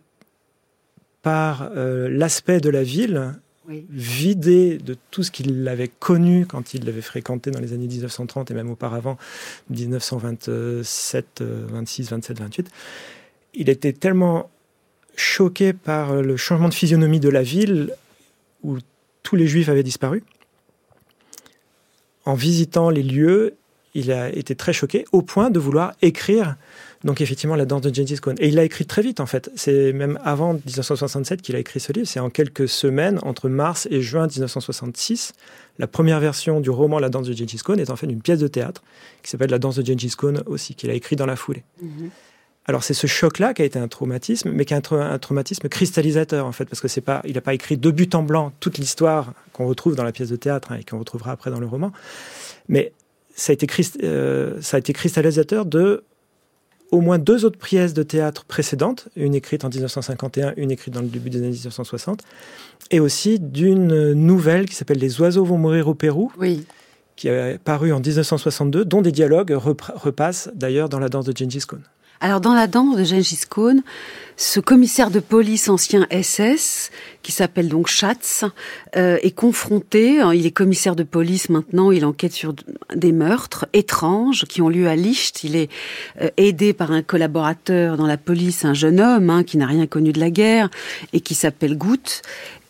[1.22, 3.34] par euh, l'aspect de la ville,
[3.68, 8.52] vidé de tout ce qu'il avait connu quand il l'avait fréquenté dans les années 1930
[8.52, 9.18] et même auparavant,
[9.70, 12.70] 1927, 26, 27, 28.
[13.54, 14.50] Il était tellement
[15.16, 17.94] choqué par le changement de physionomie de la ville
[18.64, 18.80] où
[19.22, 20.24] tous les juifs avaient disparu
[22.26, 23.56] en visitant les lieux,
[23.96, 26.56] il a été très choqué au point de vouloir écrire
[27.04, 28.36] donc effectivement la danse de Gengis Khan.
[28.40, 29.52] Et il l'a écrit très vite en fait.
[29.56, 32.08] C'est même avant 1967 qu'il a écrit ce livre.
[32.08, 35.34] C'est en quelques semaines, entre mars et juin 1966.
[35.80, 38.40] La première version du roman La danse de Gengis Khan est en fait une pièce
[38.40, 38.84] de théâtre
[39.22, 41.64] qui s'appelle La danse de Gengis Khan aussi, qu'il a écrit dans la foulée.
[41.82, 42.10] Mhm.
[42.66, 46.46] Alors c'est ce choc-là qui a été un traumatisme, mais qui est un, traumatisme cristallisateur
[46.46, 48.78] en fait, parce que c'est pas, il n'a pas écrit de but en blanc toute
[48.78, 51.68] l'histoire qu'on retrouve dans la pièce de théâtre hein, et qu'on retrouvera après dans le
[51.68, 51.92] roman,
[52.70, 52.94] mais
[53.36, 53.68] ça a été,
[54.04, 56.04] euh, ça a été cristallisateur de
[56.92, 61.02] au moins deux autres pièces de théâtre précédentes, une écrite en 1951, une écrite dans
[61.02, 62.22] le début des années 1960,
[62.92, 66.32] et aussi d'une nouvelle qui s'appelle Les oiseaux vont mourir au Pérou.
[66.38, 66.66] Oui
[67.16, 71.62] qui est paru en 1962, dont des dialogues repassent d'ailleurs dans la danse de Gengis
[71.68, 71.78] Khan.
[72.24, 73.80] Alors dans la danse de Gengis Khan,
[74.38, 76.90] ce commissaire de police ancien SS,
[77.22, 78.46] qui s'appelle donc Schatz,
[78.96, 82.56] euh, est confronté, hein, il est commissaire de police maintenant, il enquête sur
[82.96, 85.44] des meurtres étranges qui ont lieu à Licht.
[85.44, 85.70] Il est
[86.22, 89.86] euh, aidé par un collaborateur dans la police, un jeune homme hein, qui n'a rien
[89.86, 90.70] connu de la guerre
[91.12, 92.22] et qui s'appelle Goutte.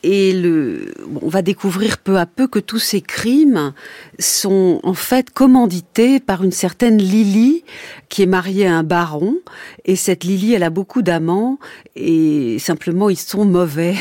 [0.04, 3.74] Et le, on va découvrir peu à peu que tous ces crimes
[4.20, 7.64] sont en fait commandités par une certaine Lily
[8.10, 9.38] qui est mariée à un baron.
[9.86, 11.58] Et cette Lily, elle a beaucoup d'amants
[11.96, 13.96] et simplement ils sont mauvais.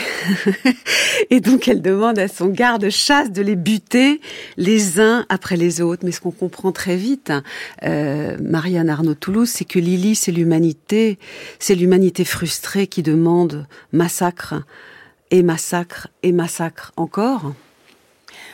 [1.30, 4.20] et donc elle demande à son garde-chasse de les buter
[4.56, 6.04] les uns après les autres.
[6.04, 7.32] Mais ce qu'on comprend très vite,
[7.84, 11.18] euh, Marianne Arnaud Toulouse, c'est que Lily, c'est l'humanité,
[11.60, 14.54] c'est l'humanité frustrée qui demande massacre
[15.32, 17.52] et massacre et massacre encore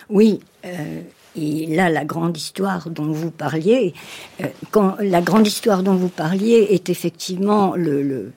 [0.09, 0.41] Oui.
[0.65, 1.03] Euh,
[1.37, 3.95] et là, la grande histoire dont vous parliez,
[4.41, 8.33] euh, quand la grande histoire dont vous parliez est effectivement le,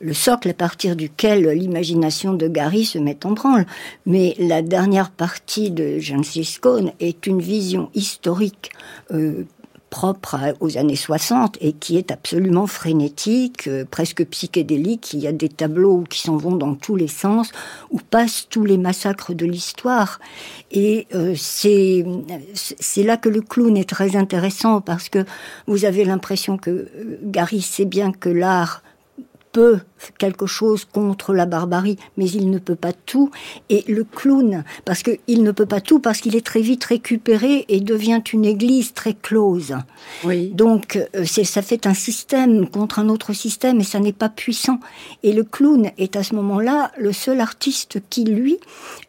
[0.00, 3.66] le, socle à partir duquel l'imagination de Gary se met en branle.
[4.06, 8.70] Mais la dernière partie de Gengis Khan est une vision historique
[9.12, 9.44] euh,
[9.94, 15.12] propre aux années 60 et qui est absolument frénétique, euh, presque psychédélique.
[15.12, 17.52] Il y a des tableaux qui s'en vont dans tous les sens,
[17.92, 20.18] où passent tous les massacres de l'histoire.
[20.72, 22.02] Et euh, c'est
[23.04, 25.24] là que le clown est très intéressant parce que
[25.68, 28.82] vous avez l'impression que euh, Gary sait bien que l'art
[29.52, 29.78] peut
[30.18, 33.30] quelque chose contre la barbarie, mais il ne peut pas tout.
[33.68, 37.64] Et le clown, parce qu'il ne peut pas tout, parce qu'il est très vite récupéré
[37.68, 39.76] et devient une église très close.
[40.24, 40.50] Oui.
[40.54, 44.80] Donc, euh, ça fait un système contre un autre système et ça n'est pas puissant.
[45.22, 48.58] Et le clown est à ce moment-là le seul artiste qui, lui,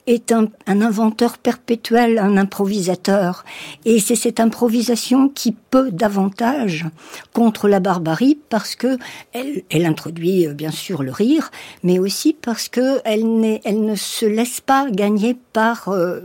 [0.07, 3.43] est un, inventeur perpétuel, un improvisateur.
[3.85, 6.85] Et c'est cette improvisation qui peut davantage
[7.33, 8.97] contre la barbarie parce que
[9.33, 11.49] elle, elle introduit, euh, bien sûr, sur le rire,
[11.81, 16.19] mais aussi parce que elle, elle ne se laisse pas gagner par, euh,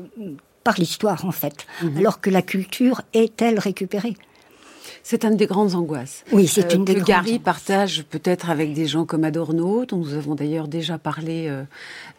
[0.64, 1.96] par l'histoire, en fait, mhm.
[1.96, 4.16] alors que la culture est-elle récupérée
[5.03, 6.25] c'est une des grandes angoisses.
[6.31, 9.96] Oui, c'est une euh, des que Gary partage peut-être avec des gens comme Adorno, dont
[9.96, 11.51] nous avons d'ailleurs déjà parlé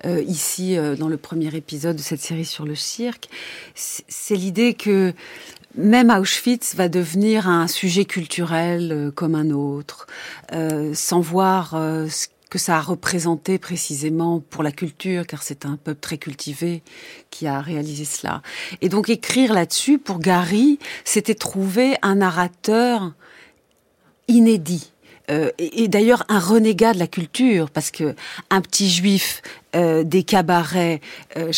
[0.04, 3.30] euh, ici dans le premier épisode de cette série sur le cirque.
[3.76, 5.14] C'est l'idée que
[5.76, 10.08] même Auschwitz va devenir un sujet culturel euh, comme un autre,
[10.54, 15.66] euh, sans voir euh, ce que ça a représenté précisément pour la culture, car c'est
[15.66, 16.84] un peuple très cultivé
[17.30, 18.42] qui a réalisé cela.
[18.82, 23.14] Et donc écrire là-dessus, pour Gary, c'était trouver un narrateur
[24.28, 24.91] inédit.
[25.32, 28.16] Euh, et, d'ailleurs un renégat de la culture, parce que
[28.50, 29.42] un petit juif
[29.74, 31.00] euh, des cabarets
[31.38, 31.52] euh,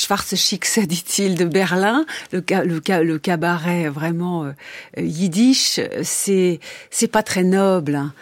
[0.85, 4.51] dit-il, de Berlin, le cabaret vraiment euh,
[4.97, 6.59] yiddish, c'est
[6.91, 8.13] c'est pas très noble, hein.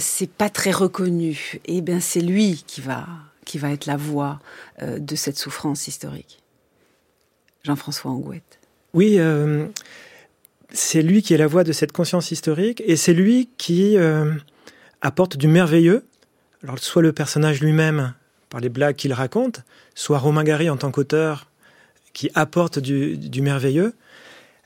[0.00, 1.60] c'est pas très reconnu.
[1.66, 3.06] Et bien c'est lui qui va
[3.44, 4.40] qui va être la voix
[4.82, 6.42] de cette souffrance historique.
[7.62, 8.58] Jean-François Angouette.
[8.92, 9.18] Oui,
[10.70, 13.96] c'est lui qui est la voix de cette conscience historique, et c'est lui qui
[15.00, 16.04] apporte du merveilleux.
[16.62, 18.14] Alors, soit le personnage lui-même,
[18.50, 19.62] par les blagues qu'il raconte,
[19.94, 21.48] soit Romain Gary en tant qu'auteur,
[22.12, 23.94] qui apporte du, merveilleux,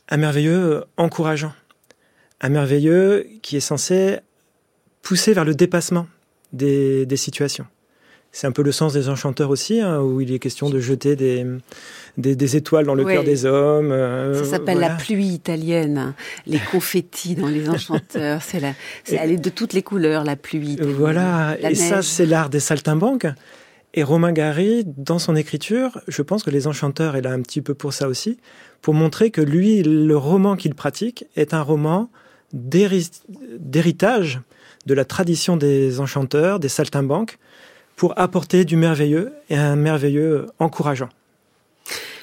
[0.09, 1.53] un merveilleux encourageant,
[2.41, 4.21] un merveilleux qui est censé
[5.03, 6.07] pousser vers le dépassement
[6.53, 7.67] des situations.
[8.35, 11.17] C'est un peu le sens des enchanteurs aussi, hein, où il est question de jeter
[11.17, 11.47] des,
[12.17, 13.93] des, étoiles dans le cœur des hommes.
[13.93, 16.15] Euh, ça s'appelle la pluie italienne, hein.
[16.47, 18.41] les confettis dans les enchanteurs.
[18.43, 18.73] c'est la,
[19.11, 20.79] elle est de toutes les couleurs, la pluie.
[20.81, 23.27] Voilà, et ça c'est l'art des saltimbanques.
[23.95, 27.61] Et Romain Gary, dans son écriture, je pense que les enchanteurs est là un petit
[27.61, 28.39] peu pour ça aussi,
[28.81, 32.09] pour montrer que lui, le roman qu'il pratique est un roman
[32.55, 34.41] d'héritage
[34.87, 37.39] de la tradition des enchanteurs, des saltimbanques,
[38.03, 41.09] pour apporter du merveilleux et un merveilleux encourageant.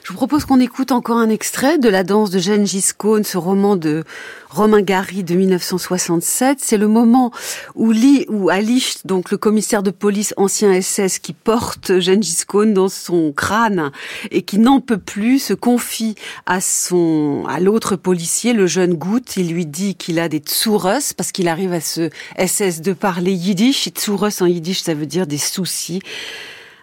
[0.10, 3.38] Je vous propose qu'on écoute encore un extrait de La danse de Gengis Khan, ce
[3.38, 4.04] roman de
[4.50, 6.58] Romain Gary de 1967.
[6.60, 7.32] C'est le moment
[7.76, 12.66] où, Lee, où Alish, donc le commissaire de police ancien SS qui porte Gengis Khan
[12.66, 13.92] dans son crâne
[14.32, 16.16] et qui n'en peut plus, se confie
[16.48, 19.38] à son, à l'autre policier, le jeune Gout.
[19.38, 23.34] Il lui dit qu'il a des tsurus parce qu'il arrive à ce SS de parler
[23.34, 23.86] yiddish.
[23.86, 26.02] Et tsurus en yiddish, ça veut dire des soucis.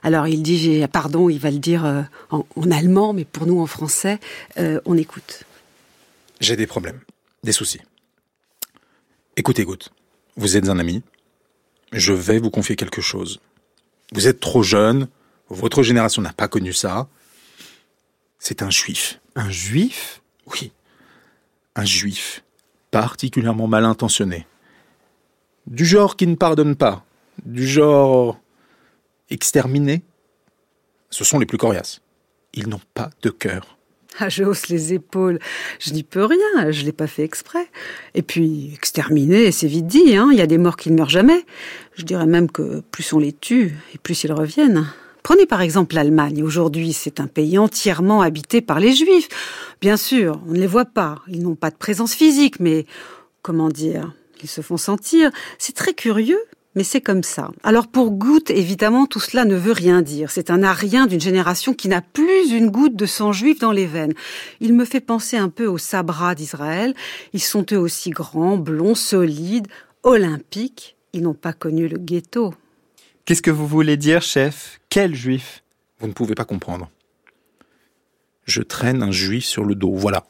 [0.07, 3.66] Alors il dit pardon, il va le dire euh, en, allemand, mais pour nous en
[3.66, 4.21] français,
[4.57, 5.42] euh, on écoute.
[6.38, 7.01] J'ai des problèmes,
[7.42, 7.81] des soucis.
[9.37, 9.90] Écoutez, Goutte,
[10.37, 11.03] vous êtes un ami.
[11.90, 13.40] Je vais vous confier quelque chose.
[14.12, 15.09] Vous êtes trop jeune,
[15.49, 17.09] votre génération n'a pas connu ça.
[18.38, 19.21] C'est un juif.
[19.35, 20.23] Un juif?
[20.47, 20.71] Oui,
[21.75, 22.45] un juif,
[22.92, 24.47] particulièrement mal intentionné.
[25.66, 27.05] Du genre qui ne pardonne pas,
[27.45, 28.38] du genre
[29.31, 30.03] exterminés,
[31.11, 32.01] ce sont les plus coriaces.
[32.55, 33.77] Ils n'ont pas de cœur.
[34.19, 35.39] Ah, je hausse les épaules.
[35.79, 37.69] Je n'y peux rien, je l'ai pas fait exprès.
[38.15, 40.31] Et puis, exterminer, c'est vite dit, hein.
[40.33, 41.45] Il y a des morts qui ne meurent jamais.
[41.95, 44.87] Je dirais même que plus on les tue, et plus ils reviennent.
[45.23, 46.43] Prenez par exemple l'Allemagne.
[46.43, 49.29] Aujourd'hui, c'est un pays entièrement habité par les Juifs.
[49.81, 51.21] Bien sûr, on ne les voit pas.
[51.29, 52.87] Ils n'ont pas de présence physique, mais
[53.43, 54.15] comment dire?
[54.43, 55.31] Ils se font sentir.
[55.59, 56.41] C'est très curieux
[56.77, 57.51] mais c'est comme ça.
[57.65, 60.31] Alors pour Goutte, évidemment, tout cela ne veut rien dire.
[60.31, 63.87] C'est un arien d'une génération qui n'a plus une goutte de sang juif dans les
[63.87, 64.12] veines.
[64.61, 66.95] Il me fait penser un peu aux Sabras d'Israël.
[67.33, 69.67] Ils sont eux aussi grands, blonds, solides,
[70.03, 70.97] olympiques.
[71.15, 72.55] Ils n'ont pas connu le ghetto.
[73.25, 74.79] Qu'est-ce que vous voulez dire, chef?
[74.91, 75.65] Quel juif?
[75.99, 76.91] Vous ne pouvez pas comprendre.
[78.45, 80.25] Je traîne un juif sur le dos, voilà.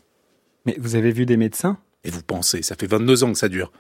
[0.65, 1.79] Mais vous avez vu des médecins?
[2.05, 3.73] Et vous pensez, ça fait 22 ans que ça dure.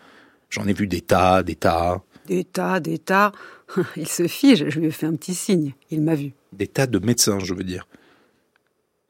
[0.50, 2.02] J'en ai vu des tas, des tas.
[2.26, 3.32] Des tas, des tas.
[3.96, 5.72] Il se fige, je lui ai fait un petit signe.
[5.90, 6.32] Il m'a vu.
[6.52, 7.86] Des tas de médecins, je veux dire.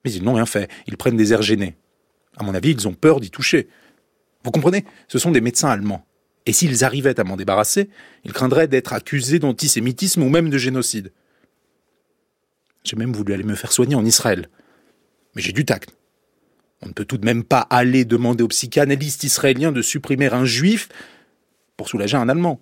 [0.04, 0.70] Mais ils n'ont rien fait.
[0.86, 1.74] Ils prennent des airs gênés.
[2.36, 3.68] À mon avis, ils ont peur d'y toucher.
[4.44, 4.84] Vous comprenez?
[5.08, 6.06] Ce sont des médecins allemands.
[6.46, 7.90] Et s'ils arrivaient à m'en débarrasser,
[8.24, 11.12] ils craindraient d'être accusés d'antisémitisme ou même de génocide.
[12.84, 14.48] J'ai même voulu aller me faire soigner en Israël.
[15.34, 15.90] Mais j'ai du tact.
[16.82, 20.44] On ne peut tout de même pas aller demander aux psychanalystes israéliens de supprimer un
[20.44, 20.88] juif
[21.76, 22.60] pour soulager un Allemand.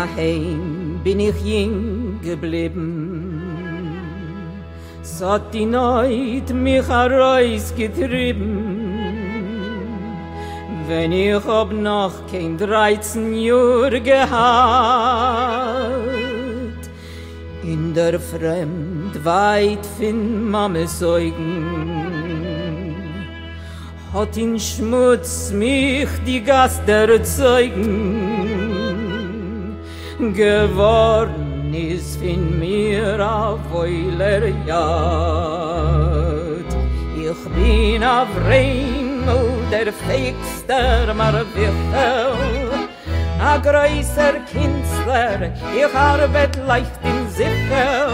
[0.00, 3.92] Daheim bin ich jing geblieben.
[5.02, 8.76] So hat die Neut mich heraus getrieben.
[10.88, 14.40] Wenn ich hab noch kein dreizehn Jür gehad,
[17.62, 21.64] in der Fremd weit fin Mame Säugen,
[24.12, 28.29] hat in Schmutz mich die Gast erzeugen.
[30.20, 35.90] Geworden ist in mir a voiler jad.
[37.16, 42.34] Ich bin a Vremel, der feigster Marwichel,
[43.40, 45.38] a größer Künstler,
[45.74, 48.12] ich arbeit leicht im Sichel.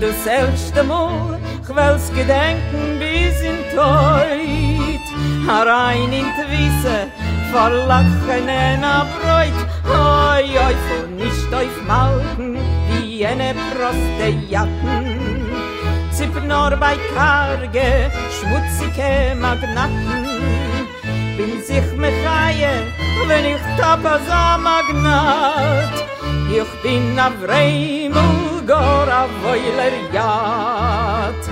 [0.00, 5.06] Das erste Mal, ich will's gedenken bis in Teut,
[5.48, 6.98] a rein in Twisse,
[7.52, 12.58] Lachen en a Bräut, oi, oi, so nicht auf Malken,
[12.88, 15.30] wie eine Proste Jacken.
[16.20, 20.26] zip nur bei karge schmutzige magnaten.
[21.36, 22.74] Bin sich me chaie
[23.28, 25.94] wenn ich tappe so magnat.
[26.58, 31.42] Ich bin a vreimel gor a voiler jat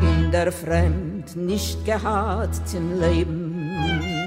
[0.00, 4.19] in der fremd nicht gehad zum leben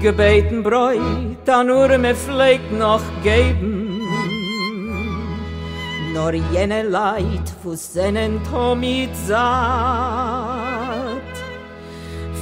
[0.00, 1.00] gebeten breu
[1.44, 4.00] da nur me fleck noch geben.
[6.14, 10.92] Nor jene leid fu senen tomit zat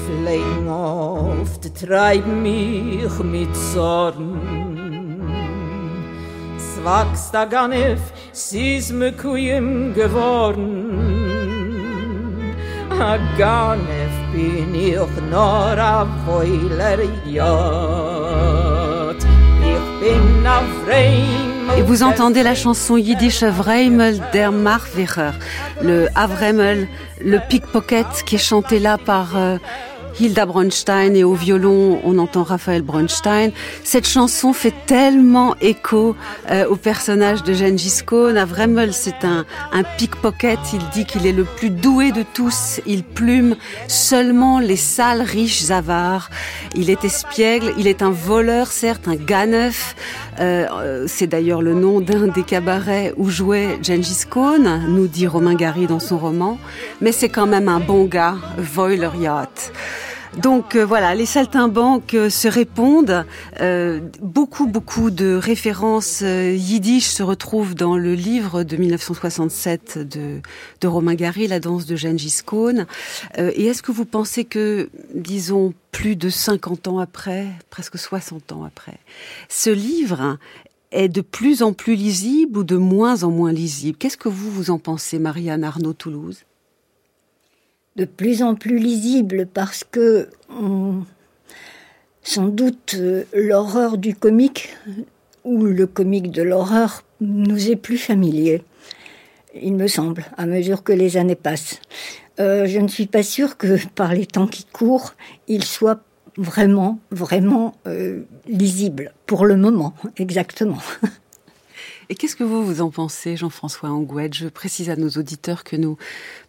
[0.06, 4.30] fleck auf de Treib mich mit Zorn
[6.58, 8.00] Swaks da ganef
[8.32, 11.09] sis me kuim geworn
[14.32, 16.06] bin ich a
[19.62, 20.62] ich bin a
[21.76, 25.32] Et vous entendez la chanson yiddish Avreimel der Marverer,
[25.82, 26.88] le Avremel,
[27.24, 29.56] le pickpocket qui est chanté là par euh,
[30.20, 33.52] Hilda Bronstein et au violon on entend Raphaël Bronstein.
[33.84, 36.14] Cette chanson fait tellement écho
[36.50, 38.36] euh, au personnage de Gengis Khan.
[38.36, 39.44] Avremel c'est un,
[39.96, 43.56] pickpocket, il dit qu'il est le plus doué de tous, il plume
[43.88, 46.28] seulement les sales riches avares.
[46.74, 49.96] Il est espiègle, il est un voleur certes, un ganeuf,
[50.38, 55.54] euh, c'est d'ailleurs le nom d'un des cabarets où jouait Gengis Khan, nous dit Romain
[55.54, 56.58] Gary dans son roman,
[57.00, 59.72] mais c'est quand même un bon gars, Voiler Yacht.
[60.38, 63.26] Donc euh, voilà, les saltimbanques euh, se répondent.
[63.60, 70.40] Euh, beaucoup, beaucoup de références euh, yiddish se retrouvent dans le livre de 1967 de,
[70.80, 72.86] de Romain Gary, La danse de Gengis Khan.
[73.38, 78.52] Euh, et est-ce que vous pensez que, disons, plus de 50 ans après, presque 60
[78.52, 78.98] ans après,
[79.48, 80.38] ce livre
[80.92, 83.98] est de plus en plus lisible ou de moins en moins lisible?
[83.98, 86.44] Qu'est-ce que vous, vous en pensez, Marianne Arnaud-Toulouse?
[87.96, 91.04] De plus en plus lisible parce que on,
[92.22, 94.76] sans doute euh, l'horreur du comique
[95.44, 98.62] ou le comique de l'horreur nous est plus familier,
[99.54, 101.80] il me semble, à mesure que les années passent.
[102.38, 105.14] Euh, je ne suis pas sûre que par les temps qui courent,
[105.48, 106.00] il soit
[106.36, 110.78] vraiment, vraiment euh, lisible, pour le moment, exactement.
[112.10, 115.76] Et qu'est-ce que vous, vous en pensez, Jean-François Angouette Je précise à nos auditeurs que
[115.76, 115.96] nous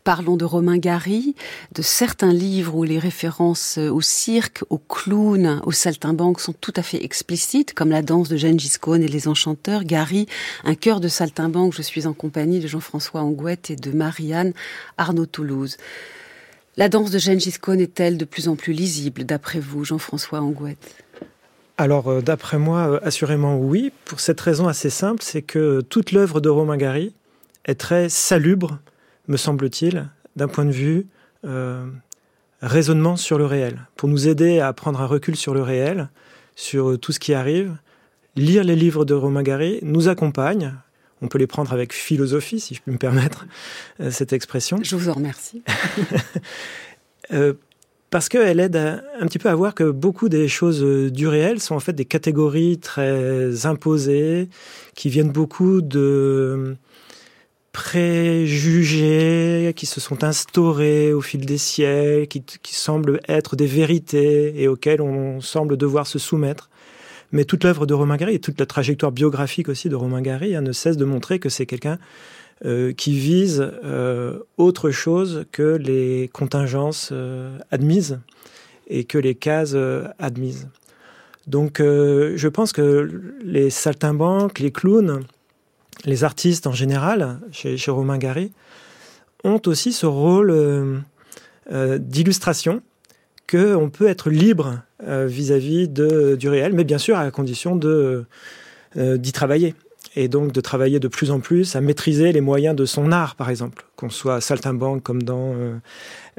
[0.04, 1.36] parlons de Romain Gary,
[1.76, 6.82] de certains livres où les références au cirque, au clown, au saltimbanque sont tout à
[6.82, 9.84] fait explicites, comme la danse de Gengis Khan et les enchanteurs.
[9.84, 10.26] Gary,
[10.64, 14.54] un cœur de saltimbanque, je suis en compagnie de Jean-François Angouette et de Marianne
[14.98, 15.78] Arnaud-Toulouse.
[16.76, 20.96] La danse de Gengis Khan est-elle de plus en plus lisible, d'après vous, Jean-François Angouette
[21.82, 26.12] alors, euh, d'après moi, euh, assurément oui, pour cette raison assez simple, c'est que toute
[26.12, 27.12] l'œuvre de Romain Gary
[27.66, 28.78] est très salubre,
[29.28, 31.08] me semble-t-il, d'un point de vue
[31.44, 31.84] euh,
[32.62, 36.10] raisonnement sur le réel, pour nous aider à prendre un recul sur le réel,
[36.56, 37.76] sur tout ce qui arrive.
[38.36, 40.76] Lire les livres de Romain Gary nous accompagne.
[41.24, 43.46] On peut les prendre avec philosophie, si je puis me permettre
[44.12, 44.80] cette expression.
[44.84, 45.64] Je vous en remercie.
[47.34, 47.54] euh,
[48.12, 51.76] parce qu'elle aide un petit peu à voir que beaucoup des choses du réel sont
[51.76, 54.50] en fait des catégories très imposées,
[54.96, 56.76] qui viennent beaucoup de
[57.72, 64.62] préjugés qui se sont instaurés au fil des siècles, qui, qui semblent être des vérités
[64.62, 66.70] et auxquelles on semble devoir se soumettre.
[67.32, 70.54] Mais toute l'œuvre de Romain Gary et toute la trajectoire biographique aussi de Romain Gary
[70.54, 71.98] hein, ne cesse de montrer que c'est quelqu'un
[72.64, 78.20] euh, qui vise euh, autre chose que les contingences euh, admises
[78.88, 79.76] et que les cases
[80.20, 80.68] admises.
[81.48, 85.22] Donc je pense que les saltimbanques, les clowns,
[86.06, 88.52] les artistes en général, chez, Romain Gary,
[89.44, 91.02] ont aussi ce rôle
[91.72, 92.84] d'illustration
[93.50, 98.26] qu'on peut être libre vis-à-vis -vis du réel, mais bien sûr à la condition de
[98.96, 99.74] d'y travailler
[100.16, 103.36] et donc de travailler de plus en plus à maîtriser les moyens de son art,
[103.36, 105.76] par exemple, qu'on soit saltimbanque comme dans euh,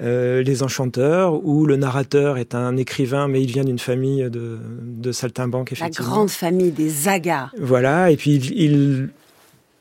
[0.01, 4.59] euh, Les Enchanteurs, où le narrateur est un écrivain, mais il vient d'une famille de,
[4.83, 6.07] de saltimbanques, effectivement.
[6.07, 7.51] La grande famille des Zagas.
[7.59, 9.09] Voilà, et puis il, il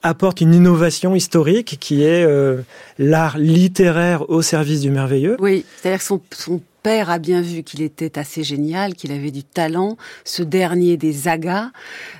[0.03, 2.61] apporte une innovation historique qui est euh,
[2.97, 5.37] l'art littéraire au service du merveilleux.
[5.39, 9.31] Oui, c'est-à-dire que son, son père a bien vu qu'il était assez génial, qu'il avait
[9.31, 9.97] du talent.
[10.25, 11.71] Ce dernier des Zaga,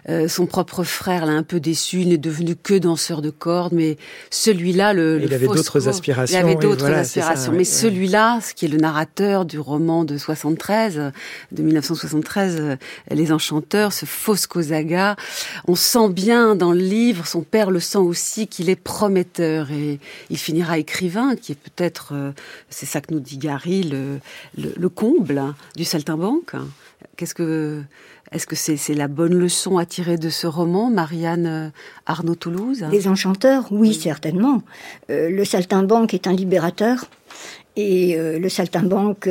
[0.09, 2.01] euh, son propre frère l'a un peu déçu.
[2.01, 3.97] Il n'est devenu que danseur de cordes, mais
[4.29, 6.37] celui-là, le, il avait d'autres aspirations.
[6.37, 11.11] Il avait d'autres aspirations, mais celui-là, ce qui est le narrateur du roman de 73,
[11.51, 12.75] de 1973, euh,
[13.09, 15.15] Les Enchanteurs, ce Fosco Zaga,
[15.67, 19.99] on sent bien dans le livre, son père le sent aussi, qu'il est prometteur et
[20.29, 22.31] il finira écrivain, qui est peut-être, euh,
[22.69, 24.19] c'est ça que nous dit Gary, le,
[24.57, 26.53] le, comble du saltimbanque.
[27.17, 27.81] Qu'est-ce que,
[28.31, 31.69] est-ce que c'est la bonne leçon à tirer de ce roman, Marianne euh,
[32.05, 34.61] Arnaud Toulouse Les enchanteurs, oui, certainement.
[35.09, 37.05] Euh, le saltimbanque est un libérateur
[37.75, 39.29] et le saltimbanque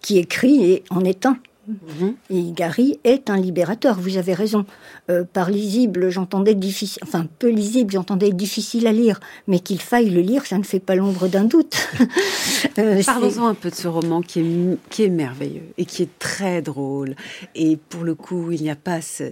[0.00, 1.36] qui écrit est en est un.
[1.66, 2.14] Mhm.
[2.30, 4.66] Et Gary est un libérateur, vous avez raison.
[5.10, 10.10] Euh, par lisible, j'entendais difficile, enfin peu lisible, j'entendais difficile à lire, mais qu'il faille
[10.10, 11.88] le lire, ça ne fait pas l'ombre d'un doute.
[12.78, 16.18] euh, Parlons-en un peu de ce roman qui est, qui est merveilleux et qui est
[16.18, 17.16] très drôle.
[17.54, 19.24] Et pour le coup, il n'y a pas ce,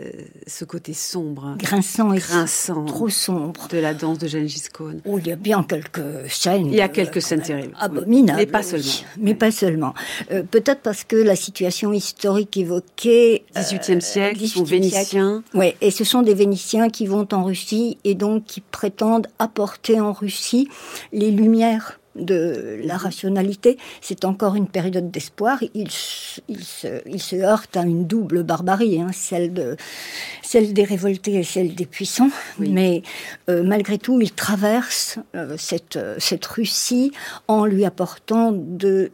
[0.46, 4.96] ce, côté sombre, grinçant, et grinçant, trop sombre de la danse de Gengis Khan.
[5.06, 6.66] Oh, il y a bien quelques scènes.
[6.66, 8.86] Il y a quelques scènes terribles, abominables, mais pas seulement.
[9.18, 9.94] mais pas seulement.
[10.30, 13.44] Euh, peut-être parce que la situation historique historique évoqué.
[13.56, 15.42] 18e siècle, 18 vénitiens.
[15.54, 20.00] Oui, et ce sont des Vénitiens qui vont en Russie et donc qui prétendent apporter
[20.00, 20.68] en Russie
[21.12, 25.64] les lumières de la rationalité, c'est encore une période d'espoir.
[25.74, 25.88] Il,
[26.48, 29.76] il, se, il, se, heurte à une double barbarie, hein, celle, de,
[30.42, 32.30] celle des révoltés et celle des puissants.
[32.58, 33.02] Mais
[33.48, 37.10] euh, malgré tout, il traverse euh, cette, cette Russie
[37.48, 39.10] en lui apportant de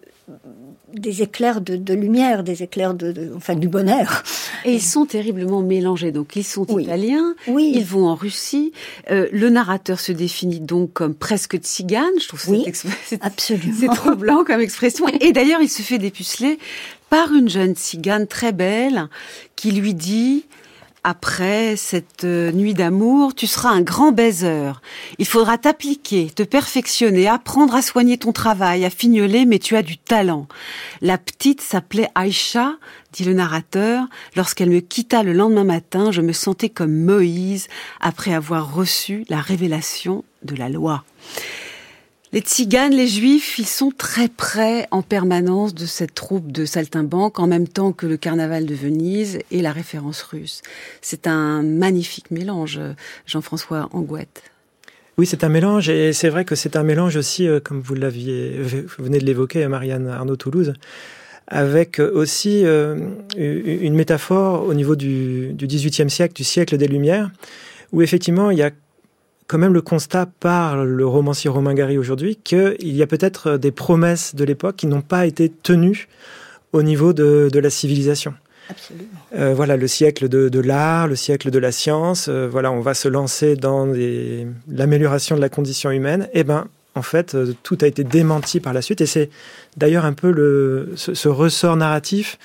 [0.95, 4.23] des éclairs de, lumière, des éclairs de, enfin du bonheur.
[4.65, 6.13] Et ils sont terriblement mélangés.
[6.13, 7.73] Donc ils sont italiens, oui.
[7.75, 8.73] ils vont en Russie.
[9.11, 12.05] Euh, le narrateur se définit donc comme presque tzigane.
[12.21, 12.65] Je trouve oui,
[13.21, 13.77] absolument.
[13.79, 15.07] C'est troublant comme expression.
[15.21, 16.59] Et d'ailleurs, il se fait dépuceler
[17.11, 19.09] par une jeune tzigane très belle
[19.57, 20.45] qui lui dit
[21.05, 24.73] après cette euh, nuit d'amour, tu seras un grand baiser.
[25.19, 29.83] Il faudra t'appliquer, te perfectionner, apprendre à soigner ton travail, à fignoler, mais tu as
[29.83, 30.47] du talent.
[31.01, 32.75] La petite s'appelait Aïcha,
[33.13, 34.05] dit le narrateur.
[34.37, 37.69] Lorsqu'elle me quitta le lendemain matin, je me sentais comme Moïse
[38.01, 41.05] après avoir reçu la révélation de la loi.
[42.33, 47.39] Les tziganes, les juifs, ils sont très près en permanence de cette troupe de saltimbanques,
[47.39, 50.61] en même temps que le carnaval de Venise et la référence russe.
[51.01, 52.81] C'est un magnifique mélange,
[53.27, 54.43] Jean-François Angouette.
[55.17, 57.95] Oui, c'est un mélange, et c'est vrai que c'est un mélange aussi, euh, comme vous
[57.95, 60.75] l'aviez, vous venez de l'évoquer, Marianne Arnaud Toulouse,
[61.49, 62.95] avec aussi euh,
[63.37, 67.31] une métaphore au niveau du, XVIIIe siècle, du siècle des Lumières,
[67.91, 68.71] où effectivement il y a
[69.49, 73.73] quand même le constat par le romancier Romain Gary aujourd'hui qu'il y a peut-être des
[73.73, 76.07] promesses de l'époque qui n'ont pas été tenues
[76.73, 78.35] au niveau de, de la civilisation.
[78.71, 79.09] Absolument.
[79.35, 82.29] Euh, voilà, le siècle de, de l'art, le siècle de la science.
[82.29, 83.87] Euh, voilà, on va se lancer dans
[84.69, 86.29] l'amélioration de la condition humaine.
[86.35, 89.01] Eh ben, en fait, euh, tout a été démenti par la suite.
[89.01, 89.31] Et c'est
[89.79, 92.39] d'ailleurs un peu le, ce, ce, ressort narratif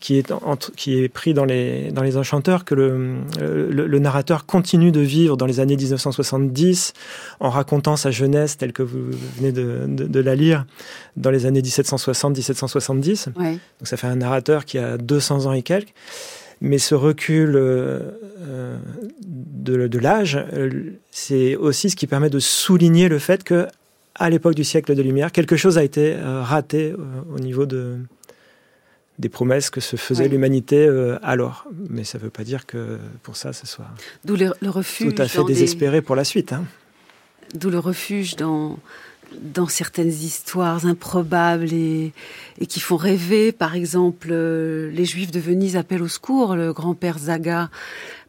[0.00, 0.32] qui est,
[0.76, 5.36] qui est pris dans les, dans les enchanteurs, que le, le, narrateur continue de vivre
[5.36, 6.92] dans les années 1970
[7.40, 10.66] en racontant sa jeunesse telle que vous venez de, de, la lire
[11.16, 13.32] dans les années 1760-1770.
[13.32, 15.94] Donc ça fait un narrateur qui a 200 ans et quelques.
[16.60, 18.10] Mais ce recul euh,
[19.26, 20.44] de, de l'âge,
[21.10, 23.68] c'est aussi ce qui permet de souligner le fait que
[24.18, 26.96] à l'époque du siècle de lumière, quelque chose a été euh, raté euh,
[27.34, 27.98] au niveau de,
[29.18, 31.66] des promesses que se faisait l'humanité euh, alors.
[31.88, 33.88] Mais ça ne veut pas dire que pour ça, ce soit
[34.24, 36.52] D'où le, refuge tout à fait désespéré pour la suite.
[36.52, 36.64] Hein.
[37.54, 38.78] D'où le refuge dans,
[39.32, 42.12] dans certaines histoires improbables et,
[42.60, 43.52] et qui font rêver.
[43.52, 47.70] Par exemple, euh, les Juifs de Venise appellent au secours le grand-père Zaga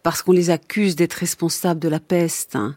[0.04, 2.56] parce qu'on les accuse d'être responsables de la peste.
[2.56, 2.76] Hein.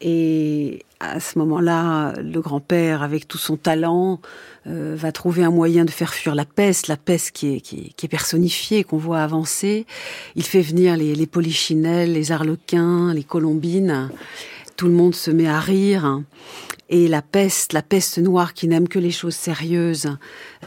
[0.00, 4.20] Et à ce moment-là, le grand-père, avec tout son talent,
[4.66, 7.92] euh, va trouver un moyen de faire fuir la peste, la peste qui est, qui
[8.02, 9.86] est, personnifiée, qu'on voit avancer.
[10.36, 14.10] Il fait venir les, les polichinelles, les arlequins, les colombines.
[14.76, 16.22] Tout le monde se met à rire.
[16.94, 20.14] Et la peste, la peste noire qui n'aime que les choses sérieuses,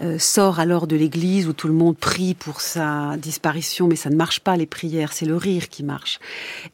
[0.02, 4.10] euh, sort alors de l'église où tout le monde prie pour sa disparition, mais ça
[4.10, 6.20] ne marche pas les prières, c'est le rire qui marche.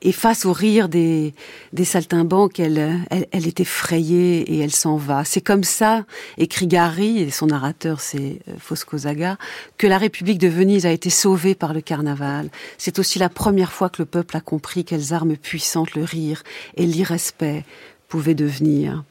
[0.01, 1.33] Et face au rire des,
[1.73, 5.25] des saltimbanques, elle, elle, elle est effrayée et elle s'en va.
[5.25, 6.05] C'est comme ça,
[6.37, 9.37] écrit Gary, et son narrateur c'est euh, Fosco Zaga,
[9.77, 12.49] que la République de Venise a été sauvée par le carnaval.
[12.77, 16.41] C'est aussi la première fois que le peuple a compris quelles armes puissantes le rire
[16.77, 17.65] et l'irrespect
[18.07, 19.03] pouvaient devenir.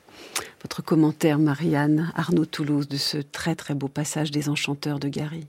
[0.63, 5.47] Votre commentaire, Marianne Arnaud Toulouse, de ce très très beau passage des enchanteurs de Gary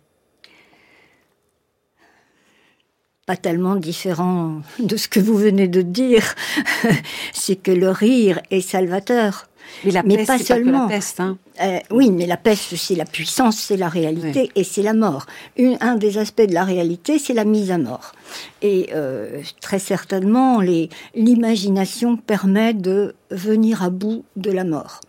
[3.32, 6.36] pas tellement différent de ce que vous venez de dire,
[7.34, 9.48] c'est que le rire est salvateur.
[9.84, 10.84] Mais, la peste, pas seulement.
[10.84, 11.38] la peste, hein.
[11.62, 15.26] Euh, oui, mais la peste, c'est la puissance, c'est la réalité et c'est la mort.
[15.58, 18.14] un des aspects de la réalité, c'est la mise à mort.
[18.62, 20.62] Et euh, très certainement,
[21.16, 25.02] l'imagination permet de venir à bout de la mort.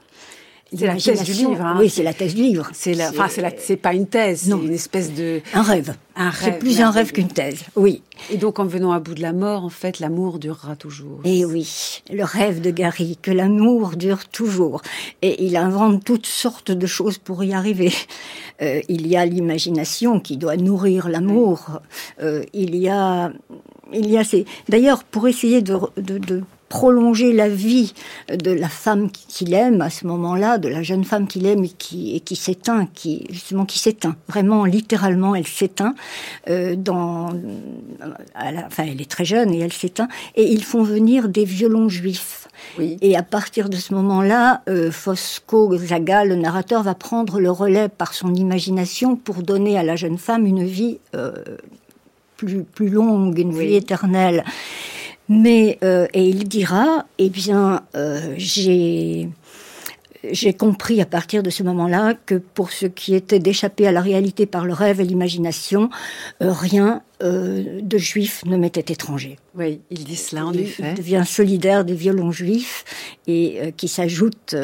[0.75, 1.61] C'est la thèse du livre.
[1.61, 1.77] Hein.
[1.79, 2.71] Oui, c'est la thèse du livre.
[2.73, 5.95] C'est enfin, c'est pas une thèse, c'est une espèce de un rêve.
[6.17, 6.53] Un rêve.
[6.55, 7.63] C'est plus un rêve qu'une thèse.
[7.77, 8.03] Oui.
[8.31, 11.21] Et donc, en venant à bout de la mort, en fait, l'amour durera toujours.
[11.25, 14.83] Et oui, le rêve de Gary, que l'amour dure toujours.
[15.23, 17.93] Et il invente toutes sortes de choses pour y arriver.
[18.61, 21.81] Euh, il y a l'imagination qui doit nourrir l'amour.
[22.21, 23.33] Euh, il y a,
[23.93, 24.45] il y a ces.
[24.69, 26.43] D'ailleurs, pour essayer de, de, de
[26.73, 27.93] prolonger la vie
[28.31, 31.69] de la femme qu'il aime à ce moment-là, de la jeune femme qu'il aime et
[31.69, 34.17] qui, et qui s'éteint, qui justement qui s'éteint.
[34.27, 35.95] Vraiment, littéralement, elle s'éteint.
[36.49, 37.29] Euh, dans,
[38.67, 40.09] enfin, elle est très jeune et elle s'éteint.
[40.35, 42.49] Et ils font venir des violons juifs.
[42.79, 47.91] Et à partir de ce moment-là, euh, Fosco Zaga, le narrateur, va prendre le relais
[47.91, 51.35] par son imagination pour donner à la jeune femme une vie euh,
[52.39, 54.43] plus, plus longue, une vie éternelle.
[55.33, 59.29] Mais euh, et il dira, eh bien, euh, j'ai
[60.31, 64.01] j'ai compris à partir de ce moment-là que pour ce qui était d'échapper à la
[64.01, 65.91] réalité par le rêve et l'imagination,
[66.43, 69.37] euh, rien de juif ne m'était étranger.
[69.55, 70.83] Oui, il dit cela en effet.
[70.91, 72.85] Il devient solidaire des violons juifs
[73.29, 74.57] et qui s'ajoute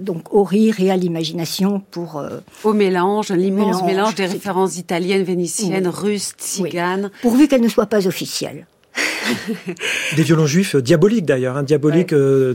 [0.00, 2.22] donc au rire et à l'imagination pour
[2.64, 8.06] au mélange, l'immense mélange, des références italiennes, vénitiennes, russes, tziganes, pourvu qu'elles ne soient pas
[8.06, 8.66] officielles.
[10.16, 12.54] Des violons juifs euh, diaboliques d'ailleurs, hein, diaboliques euh,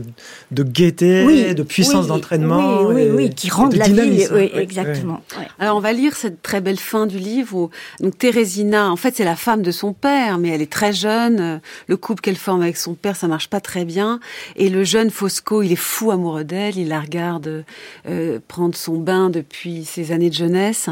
[0.50, 2.82] de gaieté, de puissance d'entraînement.
[2.82, 4.26] Oui, oui, oui, qui rendent la vie.
[4.32, 5.22] Oui, exactement.
[5.58, 7.70] Alors on va lire cette très belle fin du livre où
[8.00, 11.60] donc Thérésina, en fait c'est la femme de son père, mais elle est très jeune.
[11.86, 14.20] Le couple qu'elle forme avec son père, ça marche pas très bien.
[14.56, 16.76] Et le jeune Fosco, il est fou amoureux d'elle.
[16.76, 17.64] Il la regarde
[18.08, 20.88] euh, prendre son bain depuis ses années de jeunesse.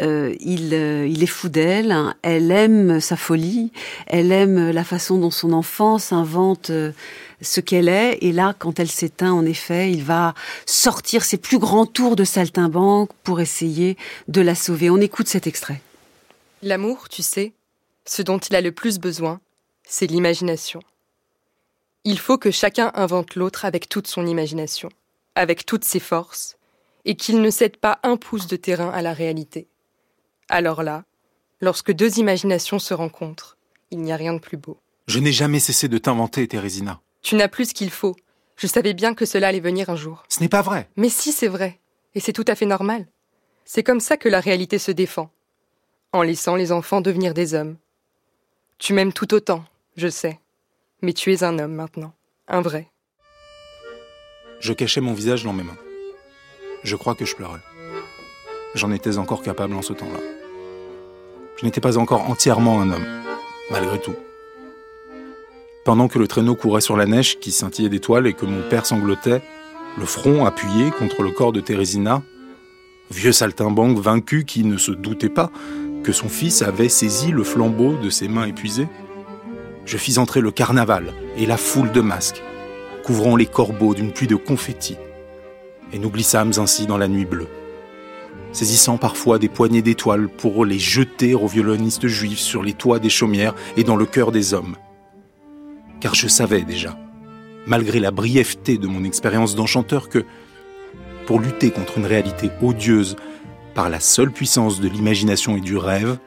[0.00, 1.94] il, il est fou d'elle.
[2.22, 3.72] Elle aime sa folie.
[4.06, 6.92] Elle aime la façon dont son enfance invente euh,
[7.40, 8.18] ce qu'elle est.
[8.22, 10.34] Et là, quand elle s'éteint, en effet, il va
[10.66, 14.90] sortir ses plus grands tours de saltimbanque pour essayer de la sauver.
[14.90, 15.80] On écoute cet extrait.
[16.62, 17.52] L'amour, tu sais,
[18.04, 19.40] ce dont il a le plus besoin,
[19.84, 20.80] c'est l'imagination.
[22.04, 24.88] Il faut que chacun invente l'autre avec toute son imagination,
[25.34, 26.56] avec toutes ses forces,
[27.04, 29.68] et qu'il ne cède pas un pouce de terrain à la réalité.
[30.48, 31.04] Alors là,
[31.60, 33.57] lorsque deux imaginations se rencontrent,
[33.90, 34.78] il n'y a rien de plus beau.
[35.06, 37.00] Je n'ai jamais cessé de t'inventer, Thérésina.
[37.22, 38.14] Tu n'as plus ce qu'il faut.
[38.56, 40.24] Je savais bien que cela allait venir un jour.
[40.28, 40.88] Ce n'est pas vrai.
[40.96, 41.78] Mais si, c'est vrai.
[42.14, 43.06] Et c'est tout à fait normal.
[43.64, 45.30] C'est comme ça que la réalité se défend.
[46.12, 47.76] En laissant les enfants devenir des hommes.
[48.78, 49.64] Tu m'aimes tout autant,
[49.96, 50.38] je sais.
[51.02, 52.14] Mais tu es un homme maintenant.
[52.48, 52.88] Un vrai.
[54.60, 55.76] Je cachais mon visage dans mes mains.
[56.82, 57.60] Je crois que je pleurais.
[58.74, 60.20] J'en étais encore capable en ce temps-là.
[61.56, 63.06] Je n'étais pas encore entièrement un homme,
[63.70, 64.14] malgré tout.
[65.84, 68.86] Pendant que le traîneau courait sur la neige qui scintillait d'étoiles et que mon père
[68.86, 69.42] sanglotait,
[69.98, 72.22] le front appuyé contre le corps de Thérésina,
[73.10, 75.50] vieux saltimbanque vaincu qui ne se doutait pas
[76.02, 78.88] que son fils avait saisi le flambeau de ses mains épuisées,
[79.84, 82.42] je fis entrer le carnaval et la foule de masques,
[83.04, 84.98] couvrant les corbeaux d'une pluie de confettis,
[85.92, 87.48] et nous glissâmes ainsi dans la nuit bleue,
[88.58, 93.10] saisissant parfois des poignées d'étoiles pour les jeter aux violonistes juifs sur les toits des
[93.10, 94.76] chaumières et dans le cœur des hommes
[96.00, 96.96] car je savais déjà,
[97.66, 100.24] malgré la brièveté de mon expérience d'enchanteur, que
[101.26, 103.16] pour lutter contre une réalité odieuse
[103.74, 106.18] par la seule puissance de l'imagination et du rêve,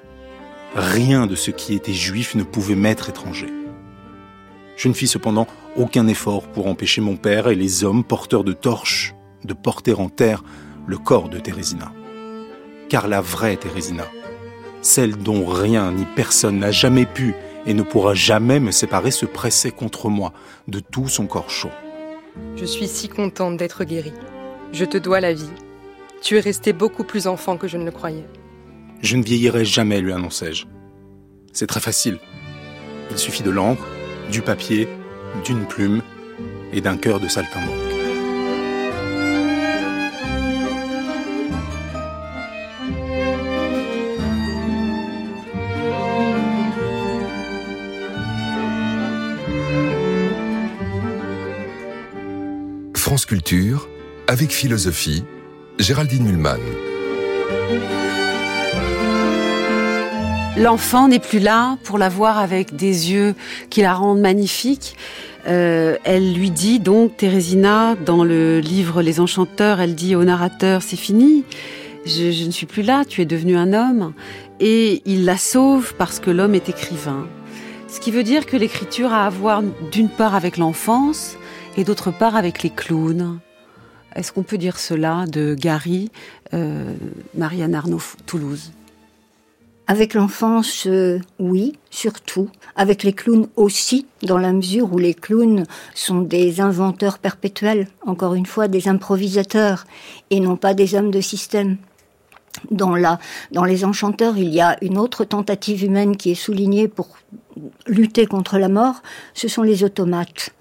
[0.76, 3.48] rien de ce qui était juif ne pouvait m'être étranger.
[4.78, 8.54] Je ne fis cependant aucun effort pour empêcher mon père et les hommes porteurs de
[8.54, 10.44] torches de porter en terre
[10.88, 11.92] le corps de Thérésina.
[12.92, 14.06] Car la vraie Thérésina,
[14.82, 17.34] celle dont rien ni personne n'a jamais pu
[17.66, 20.34] et ne pourra jamais me séparer, se pressait contre moi
[20.68, 21.72] de tout son corps chaud.
[22.58, 24.12] Je suis si contente d'être guérie.
[24.74, 25.50] Je te dois la vie.
[26.22, 28.26] Tu es resté beaucoup plus enfant que je ne le croyais.
[29.02, 30.66] Je ne vieillirai jamais, lui annonçai-je.
[31.54, 32.20] C'est très facile.
[33.10, 33.88] Il suffit de l'encre,
[34.34, 34.90] du papier,
[35.46, 36.02] d'une plume
[36.74, 37.81] et d'un cœur de saltimbanque.
[53.12, 53.90] France Culture,
[54.28, 55.26] Avec philosophie,
[55.78, 56.62] Géraldine Mulman.
[60.56, 63.36] L'enfant n'est plus là pour la voir avec des yeux
[63.70, 64.96] qui la rendent magnifique.
[65.46, 70.82] Euh, elle lui dit donc, Thérésina, dans le livre Les Enchanteurs, elle dit au narrateur,
[70.82, 71.44] c'est fini,
[72.06, 74.14] je, je ne suis plus là, tu es devenu un homme.
[74.62, 77.28] Et il la sauve parce que l'homme est écrivain.
[77.90, 81.36] Ce qui veut dire que l'écriture a à voir d'une part avec l'enfance
[81.78, 83.40] et d'autre part avec les clowns.
[84.16, 86.12] Est-ce qu'on peut dire cela de Gary,
[86.54, 86.94] euh,
[87.36, 88.72] Marianne Arnaud, Toulouse?
[89.88, 92.50] Avec l'enfance, euh, oui, surtout.
[92.76, 95.66] Avec les clowns aussi, dans la mesure où les clowns
[95.96, 99.86] sont des inventeurs perpétuels, encore une fois, des improvisateurs,
[100.30, 101.78] et non pas des hommes de système.
[102.70, 103.18] Dans, la,
[103.52, 107.18] dans Les Enchanteurs, il y a une autre tentative humaine qui est soulignée pour
[107.88, 109.02] lutter contre la mort,
[109.34, 110.52] ce sont les automates.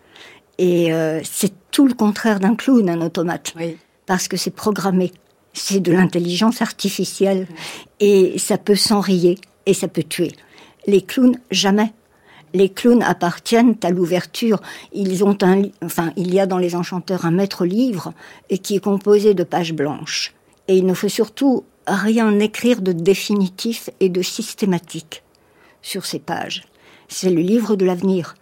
[0.61, 3.55] Et euh, c'est tout le contraire d'un clown, un automate.
[3.57, 3.79] Oui.
[4.05, 5.11] Parce que c'est programmé.
[5.55, 7.49] C'est de l'intelligence artificielle.
[7.99, 10.33] Et ça peut s'enrayer et ça peut tuer.
[10.87, 11.95] Les clowns, jamais.
[12.53, 14.61] Les clowns appartiennent à l'ouverture.
[14.93, 18.13] Ils ont un, enfin, il y a dans les enchanteurs un maître livre
[18.51, 20.35] et qui est composé de pages blanches.
[20.69, 25.23] Et il ne faut surtout rien écrire de définitif et de systématique
[25.81, 26.65] sur ces pages.
[27.09, 28.35] C'est le livre de l'avenir.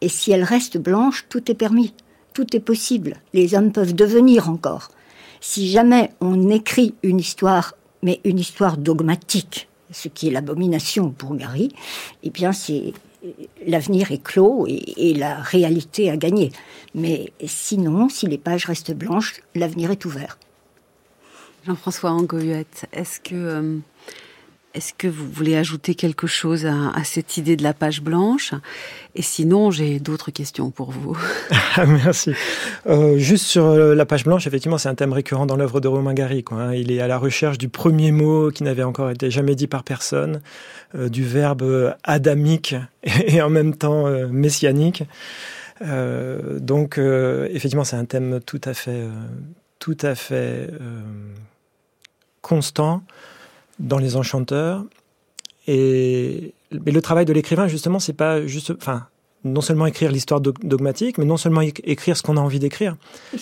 [0.00, 1.94] Et si elle reste blanche, tout est permis,
[2.34, 3.16] tout est possible.
[3.32, 4.90] Les hommes peuvent devenir encore.
[5.40, 11.34] Si jamais on écrit une histoire, mais une histoire dogmatique, ce qui est l'abomination pour
[11.34, 11.70] Gary,
[12.22, 12.92] eh bien c'est
[13.66, 16.52] l'avenir est clos et, la réalité a gagné.
[16.94, 20.38] Mais sinon, si les pages restent blanches, l'avenir est ouvert.
[21.66, 23.78] Jean-François Angohuette, est-ce que euh,
[24.74, 28.52] est-ce que vous voulez ajouter quelque chose à, cette idée de la page blanche?
[29.14, 31.16] Et sinon, j'ai d'autres questions pour vous.
[31.78, 32.32] Merci.
[32.86, 35.88] Euh, juste sur euh, la page blanche, effectivement, c'est un thème récurrent dans l'œuvre de
[35.88, 36.44] Romain Gary.
[36.50, 36.74] Hein.
[36.74, 39.84] Il est à la recherche du premier mot qui n'avait encore été jamais dit par
[39.84, 40.42] personne,
[40.94, 45.04] euh, du verbe adamique et en même temps messianique.
[45.80, 49.06] Donc, effectivement, c'est un thème tout à fait,
[49.78, 50.68] tout à fait
[52.42, 53.02] constant
[53.78, 54.84] dans les enchanteurs.
[55.66, 59.06] Et mais le travail de l'écrivain, justement, c'est pas juste, enfin,
[59.44, 62.96] non seulement écrire l'histoire dogmatique, mais non seulement écrire ce qu'on a envie d'écrire.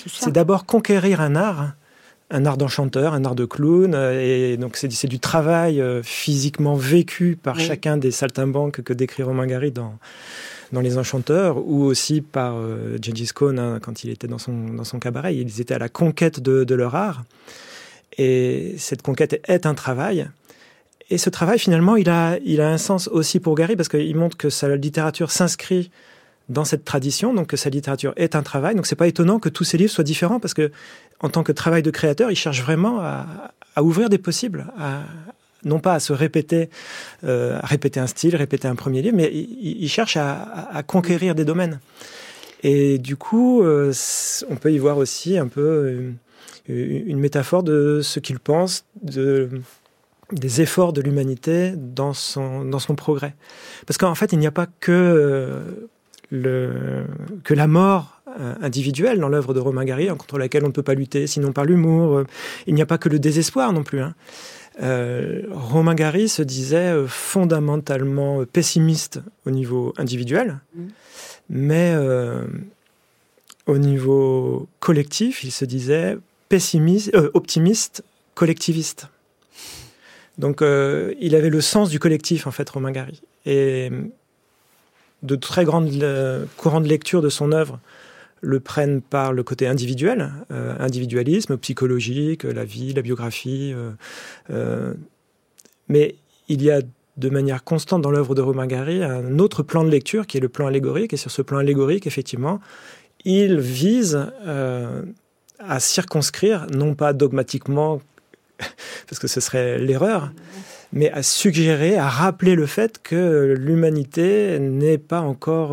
[0.06, 1.72] C'est d'abord conquérir un art,
[2.30, 7.38] un art d'enchanteur, un art de clown, et donc c'est du travail euh, physiquement vécu
[7.40, 7.62] par oui.
[7.64, 9.94] chacun des saltimbanques que décrit Romain Gary dans
[10.72, 14.74] dans Les Enchanteurs, ou aussi par euh, Gengis Khan hein, quand il était dans son,
[14.74, 15.36] dans son cabaret.
[15.36, 17.22] Ils étaient à la conquête de, de leur art.
[18.18, 20.28] Et cette conquête est un travail.
[21.10, 24.16] Et ce travail, finalement, il a, il a un sens aussi pour Gary parce qu'il
[24.16, 25.90] montre que sa littérature s'inscrit
[26.48, 28.74] dans cette tradition, donc que sa littérature est un travail.
[28.74, 30.70] Donc c'est pas étonnant que tous ses livres soient différents parce que,
[31.20, 33.26] en tant que travail de créateur, il cherche vraiment à,
[33.74, 35.02] à ouvrir des possibles, à,
[35.64, 36.70] non pas à se répéter,
[37.24, 40.82] euh, à répéter un style, répéter un premier livre, mais il, il cherche à, à,
[40.82, 41.80] conquérir des domaines.
[42.62, 43.92] Et du coup, euh,
[44.48, 46.12] on peut y voir aussi un peu euh,
[46.68, 49.48] une métaphore de ce qu'il pense de,
[50.32, 53.34] des efforts de l'humanité dans son, dans son progrès.
[53.86, 55.62] Parce qu'en fait, il n'y a pas que,
[56.30, 57.04] le,
[57.44, 58.20] que la mort
[58.60, 61.64] individuelle dans l'œuvre de Romain Gary, contre laquelle on ne peut pas lutter sinon par
[61.64, 62.24] l'humour.
[62.66, 64.00] Il n'y a pas que le désespoir non plus.
[64.00, 64.14] Hein.
[64.82, 70.82] Euh, Romain Gary se disait fondamentalement pessimiste au niveau individuel, mmh.
[71.48, 72.44] mais euh,
[73.66, 76.18] au niveau collectif, il se disait
[76.48, 79.08] pessimiste, euh, optimiste, collectiviste.
[80.38, 83.22] Donc, euh, il avait le sens du collectif, en fait, Romain Gary.
[83.46, 83.90] Et
[85.22, 87.80] de très grands euh, courants de lecture de son œuvre
[88.42, 93.74] le prennent par le côté individuel, euh, individualisme psychologique, la vie, la biographie.
[94.50, 94.94] Euh,
[95.88, 96.16] mais
[96.48, 96.80] il y a
[97.16, 100.40] de manière constante dans l'œuvre de Romain Gary un autre plan de lecture qui est
[100.40, 101.14] le plan allégorique.
[101.14, 102.60] Et sur ce plan allégorique, effectivement,
[103.24, 104.30] il vise
[105.58, 108.00] à circonscrire, non pas dogmatiquement,
[109.08, 110.32] parce que ce serait l'erreur,
[110.92, 115.72] mais à suggérer, à rappeler le fait que l'humanité n'est pas encore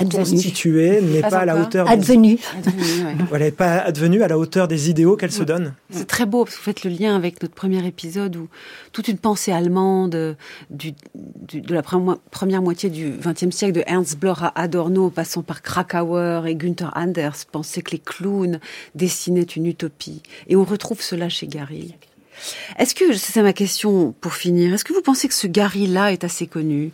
[0.00, 1.88] euh, constituée, n'est pas, pas, à la hauteur.
[1.88, 2.36] Advenue.
[2.36, 2.68] Des...
[2.68, 3.16] advenue ouais.
[3.28, 5.36] voilà, pas advenue à la hauteur des idéaux qu'elle ouais.
[5.36, 5.74] se donne.
[5.90, 8.48] C'est très beau, parce que vous faites le lien avec notre premier épisode où
[8.92, 10.36] toute une pensée allemande
[10.70, 15.42] du, du, de la première moitié du XXe siècle, de Ernst Bloch à Adorno, passant
[15.42, 18.60] par Krakauer et Günther Anders, pensait que les clowns
[18.94, 20.22] dessinaient une utopie.
[20.46, 21.94] Et on retrouve cela chez Gary.
[22.78, 26.24] Est-ce que, c'est ma question pour finir, est-ce que vous pensez que ce Gary-là est
[26.24, 26.92] assez connu?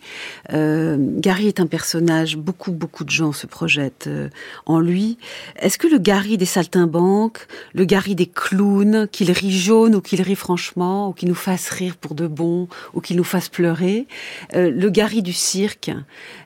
[0.53, 4.28] Euh, Gary est un personnage, beaucoup, beaucoup de gens se projettent euh,
[4.66, 5.18] en lui.
[5.57, 10.22] Est-ce que le Gary des saltimbanques, le Gary des clowns, qu'il rit jaune ou qu'il
[10.22, 14.07] rit franchement, ou qu'il nous fasse rire pour de bon, ou qu'il nous fasse pleurer,
[14.55, 15.90] euh, le Gary du cirque,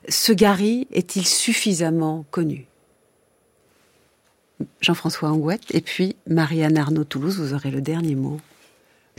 [0.07, 2.65] ce Gary est-il suffisamment connu?
[4.81, 8.39] Jean-François Angouette et puis Marianne Arnaud-Toulouse, vous aurez le dernier mot.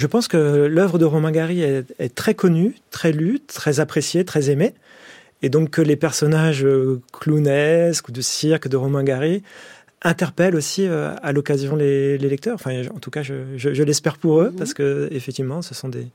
[0.00, 4.48] Je pense que l'œuvre de Romain Gary est, très connue, très lue, très appréciée, très
[4.48, 4.72] aimée.
[5.42, 9.42] Et donc que les personnages euh, clownesques ou de cirque de Romain Gary
[10.00, 12.54] interpellent aussi euh, à l'occasion les, lecteurs.
[12.54, 16.08] Enfin, en tout cas, je, l'espère pour eux, parce que effectivement, ce sont des,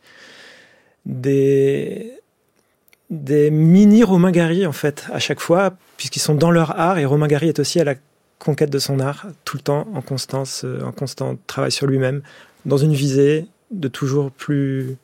[3.12, 6.98] des, mini Romain Gary, en fait, à chaque fois, puisqu'ils sont dans leur art.
[6.98, 7.94] Et Romain Gary est aussi à la
[8.40, 12.24] conquête de son art, tout le temps, en constance, euh, en constant travail sur lui-même,
[12.66, 13.46] dans une visée,
[13.80, 14.98] de toujours plus,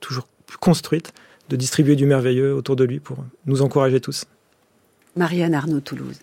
[0.00, 1.12] toujours plus construite,
[1.48, 4.24] de distribuer du merveilleux autour de lui pour nous encourager tous.
[5.16, 6.18] Marianne Arnaud Toulouse.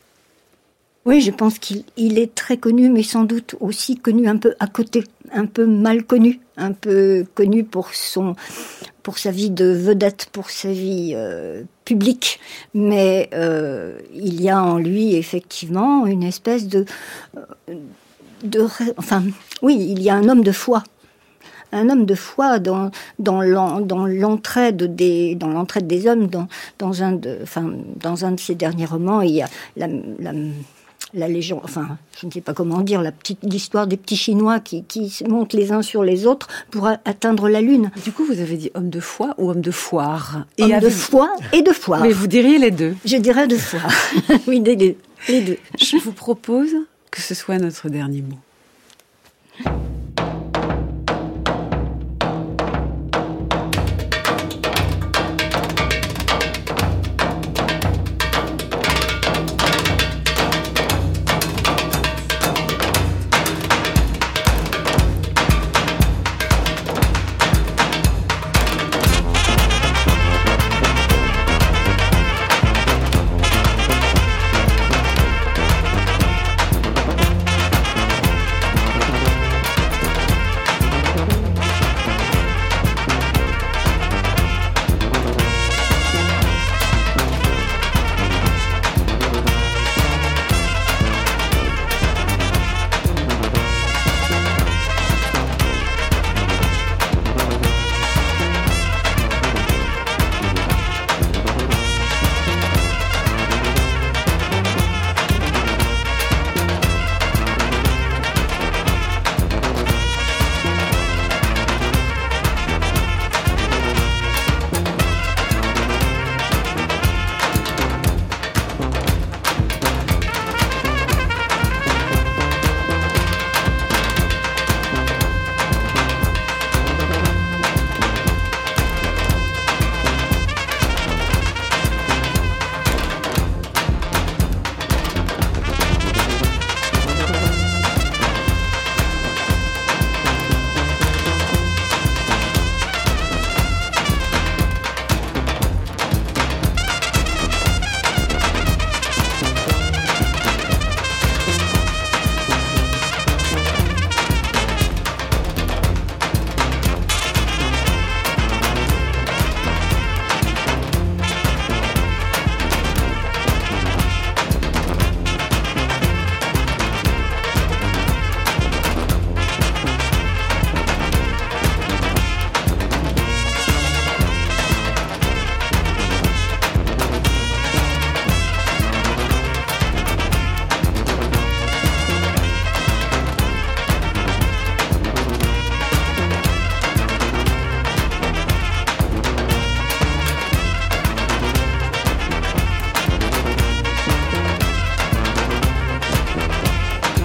[1.05, 4.67] Oui, je pense qu'il est très connu, mais sans doute aussi connu un peu à
[4.67, 8.35] côté, un peu mal connu, un peu connu pour son,
[9.01, 12.39] pour sa vie de vedette, pour sa vie euh, publique.
[12.75, 16.85] Mais euh, il y a en lui effectivement une espèce de,
[17.35, 17.73] euh,
[18.43, 19.23] de, enfin,
[19.63, 20.83] oui, il y a un homme de foi
[21.71, 26.27] un homme de foi dans, dans l'entraide des, dans l'entraide des hommes.
[26.27, 26.47] Dans,
[26.79, 29.87] dans, un de, enfin, dans un de ses derniers romans, il y a la,
[30.19, 30.31] la,
[31.13, 34.59] la légende, enfin, je ne sais pas comment dire, la petite l'histoire des petits Chinois
[34.59, 37.91] qui, qui montent les uns sur les autres pour atteindre la lune.
[38.03, 40.45] Du coup, vous avez dit homme de foi ou homme de foire?
[40.57, 42.01] Et Homme de foi et de foire.
[42.01, 42.95] Mais vous diriez les deux.
[43.05, 43.91] Je dirais de foire.
[44.47, 44.95] oui, les deux.
[45.27, 45.57] Les deux.
[45.79, 46.71] Je vous propose
[47.09, 48.39] que ce soit notre dernier mot.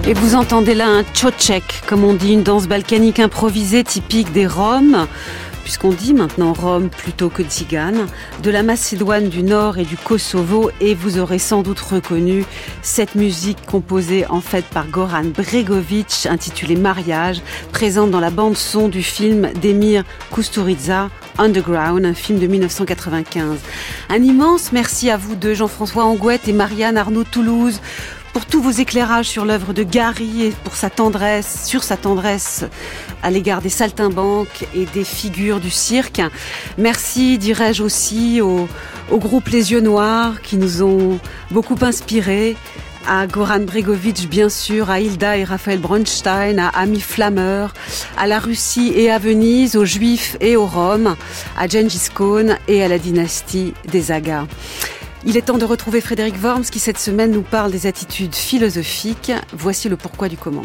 [0.08, 4.46] Et vous entendez là un tchotchek, comme on dit, une danse balkanique improvisée typique des
[4.46, 5.08] Roms,
[5.64, 8.06] puisqu'on dit maintenant Rome plutôt que Tzigane,
[8.40, 12.44] de la Macédoine du Nord et du Kosovo, et vous aurez sans doute reconnu
[12.82, 17.42] cette musique composée en fait par Goran Bregovic, intitulée Mariage,
[17.72, 23.58] présente dans la bande son du film d'Emir Kusturica, Underground, un film de 1995.
[24.08, 27.80] Un immense merci à vous deux, Jean-François Angouette et Marianne Arnaud Toulouse,
[28.36, 32.66] pour tous vos éclairages sur l'œuvre de Gary et pour sa tendresse, sur sa tendresse
[33.22, 36.20] à l'égard des saltimbanques et des figures du cirque.
[36.76, 38.68] Merci, dirais-je aussi, au,
[39.10, 41.18] groupe Les Yeux Noirs qui nous ont
[41.50, 42.56] beaucoup inspirés
[43.08, 47.68] à Goran Bregovic, bien sûr, à Hilda et Raphaël Bronstein, à Ami Flammer,
[48.18, 51.16] à la Russie et à Venise, aux Juifs et aux Roms,
[51.56, 54.44] à Gengis Khan et à la dynastie des Agas.
[55.28, 59.32] Il est temps de retrouver Frédéric Worms qui cette semaine nous parle des attitudes philosophiques.
[59.52, 60.62] Voici le pourquoi du comment.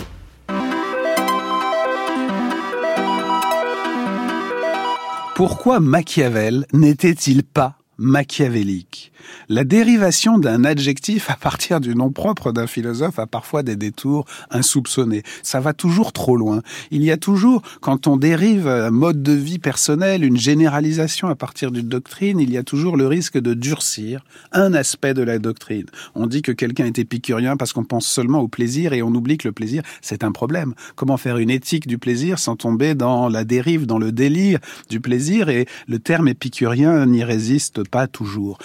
[5.34, 9.11] Pourquoi Machiavel n'était-il pas machiavélique?
[9.50, 14.26] La dérivation d'un adjectif à partir du nom propre d'un philosophe a parfois des détours
[14.50, 15.24] insoupçonnés.
[15.44, 16.62] Ça va toujours trop loin.
[16.92, 21.36] Il y a toujours, quand on dérive un mode de vie personnel, une généralisation à
[21.36, 25.40] partir d'une doctrine, il y a toujours le risque de durcir un aspect de la
[25.40, 25.86] doctrine.
[26.16, 29.38] On dit que quelqu'un est épicurien parce qu'on pense seulement au plaisir et on oublie
[29.38, 30.74] que le plaisir, c'est un problème.
[30.96, 34.60] Comment faire une éthique du plaisir sans tomber dans la dérive, dans le délire
[34.90, 35.50] du plaisir?
[35.50, 38.58] Et le terme épicurien n'y résiste pas toujours.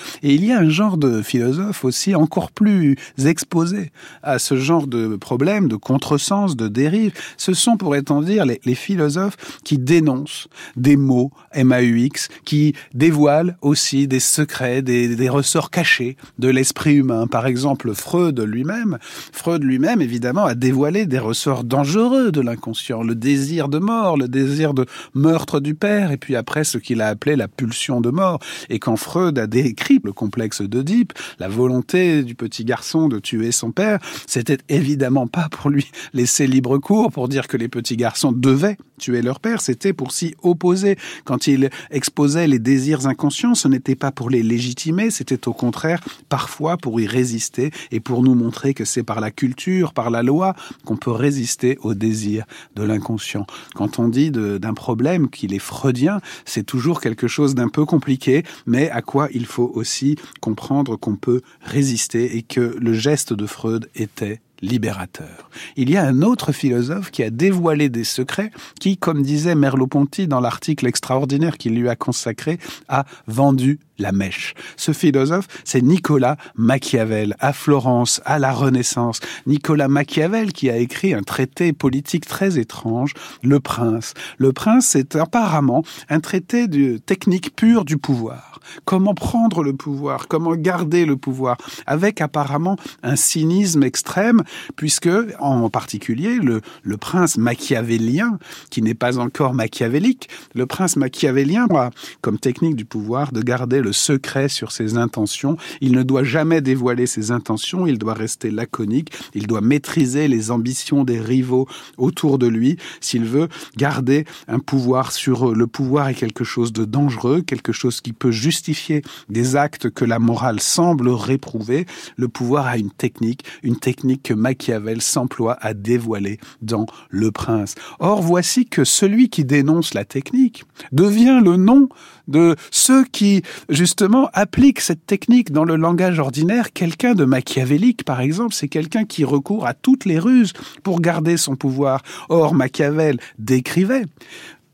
[0.53, 3.91] A un genre de philosophe aussi encore plus exposé
[4.23, 7.13] à ce genre de problème, de contresens, de dérive.
[7.37, 14.21] Ce sont, pourrait-on dire, les, philosophes qui dénoncent des mots MAUX, qui dévoilent aussi des
[14.21, 17.27] secrets, des, ressorts cachés de l'esprit humain.
[17.27, 18.99] Par exemple, Freud lui-même,
[19.33, 24.29] Freud lui-même, évidemment, a dévoilé des ressorts dangereux de l'inconscient, le désir de mort, le
[24.29, 28.11] désir de meurtre du père, et puis après ce qu'il a appelé la pulsion de
[28.11, 28.39] mort.
[28.69, 33.53] Et quand Freud a décrit le complexe d'Oedipe, la volonté du petit garçon de tuer
[33.53, 37.97] son père, c'était évidemment pas pour lui laisser libre cours, pour dire que les petits
[37.97, 40.97] garçons devaient tuer leur père, c'était pour s'y opposer.
[41.25, 46.01] Quand il exposait les désirs inconscients, ce n'était pas pour les légitimer, c'était au contraire
[46.29, 50.23] parfois pour y résister et pour nous montrer que c'est par la culture, par la
[50.23, 53.47] loi, qu'on peut résister aux désirs de l'inconscient.
[53.75, 58.45] Quand on dit d'un problème qu'il est freudien, c'est toujours quelque chose d'un peu compliqué,
[58.67, 63.47] mais à quoi il faut aussi comprendre qu'on peut résister et que le geste de
[63.47, 65.51] Freud était libérateur.
[65.77, 68.51] Il y a un autre philosophe qui a dévoilé des secrets,
[68.81, 72.59] qui, comme disait Merleau-Ponty dans l'article extraordinaire qu'il lui a consacré,
[72.89, 74.55] a vendu la mèche.
[74.77, 79.21] Ce philosophe, c'est Nicolas Machiavel, à Florence, à la Renaissance.
[79.47, 84.15] Nicolas Machiavel qui a écrit un traité politique très étrange, Le Prince.
[84.39, 88.61] Le Prince, c'est apparemment un traité de technique pure du pouvoir.
[88.85, 94.43] Comment prendre le pouvoir, comment garder le pouvoir, avec apparemment un cynisme extrême,
[94.77, 96.61] puisque, en particulier, le,
[96.97, 98.39] prince machiavélien,
[98.71, 101.91] qui n'est pas encore machiavélique, le prince machiavélien a
[102.21, 105.57] comme technique du pouvoir de garder le secret sur ses intentions.
[105.81, 110.51] Il ne doit jamais dévoiler ses intentions, il doit rester laconique, il doit maîtriser les
[110.51, 115.55] ambitions des rivaux autour de lui s'il veut garder un pouvoir sur eux.
[115.55, 120.05] Le pouvoir est quelque chose de dangereux, quelque chose qui peut justifier des actes que
[120.05, 121.87] la morale semble réprouver.
[122.17, 127.77] Le pouvoir a une technique, une technique que Machiavel s'emploie à dévoiler dans Le Prince.
[128.01, 131.89] Or, voici que celui qui dénonce la technique devient le nom
[132.29, 136.73] de ceux qui, justement, appliquent cette technique dans le langage ordinaire.
[136.73, 140.53] Quelqu'un de machiavélique, par exemple, c'est quelqu'un qui recourt à toutes les ruses
[140.83, 142.03] pour garder son pouvoir.
[142.29, 144.05] Or, Machiavel décrivait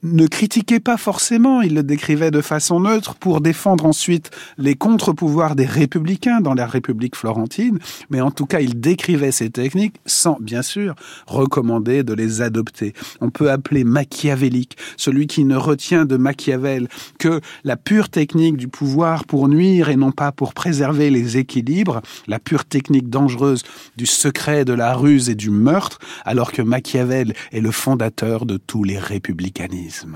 [0.03, 5.55] ne critiquait pas forcément, il le décrivait de façon neutre pour défendre ensuite les contre-pouvoirs
[5.55, 7.79] des républicains dans la République florentine,
[8.11, 10.95] mais en tout cas il décrivait ces techniques sans, bien sûr,
[11.27, 12.95] recommander de les adopter.
[13.21, 16.89] On peut appeler machiavélique celui qui ne retient de Machiavel
[17.19, 22.03] que la pure technique du pouvoir pour nuire et non pas pour préserver les équilibres,
[22.27, 23.63] la pure technique dangereuse
[23.97, 28.57] du secret, de la ruse et du meurtre, alors que Machiavel est le fondateur de
[28.57, 29.92] tous les républicanismes.
[29.93, 30.07] Ce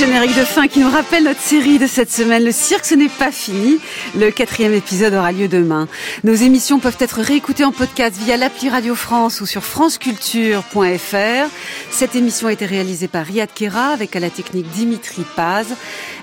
[0.00, 3.10] générique de fin qui nous rappelle notre série de cette semaine, Le cirque, ce n'est
[3.10, 3.78] pas fini.
[4.16, 5.88] Le quatrième épisode aura lieu demain.
[6.24, 11.50] Nos émissions peuvent être réécoutées en podcast via l'appli Radio France ou sur franceculture.fr.
[11.90, 15.66] Cette émission a été réalisée par Riyad Kera avec à la technique Dimitri Paz.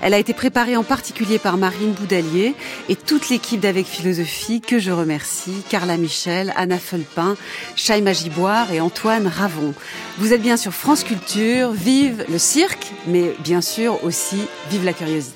[0.01, 2.55] Elle a été préparée en particulier par Marine Boudalier
[2.89, 7.35] et toute l'équipe d'Avec Philosophie que je remercie, Carla Michel, Anna Felpin,
[7.75, 9.75] Chaïma Giboire et Antoine Ravon.
[10.17, 14.93] Vous êtes bien sur France Culture, vive le cirque, mais bien sûr aussi vive la
[14.93, 15.35] curiosité.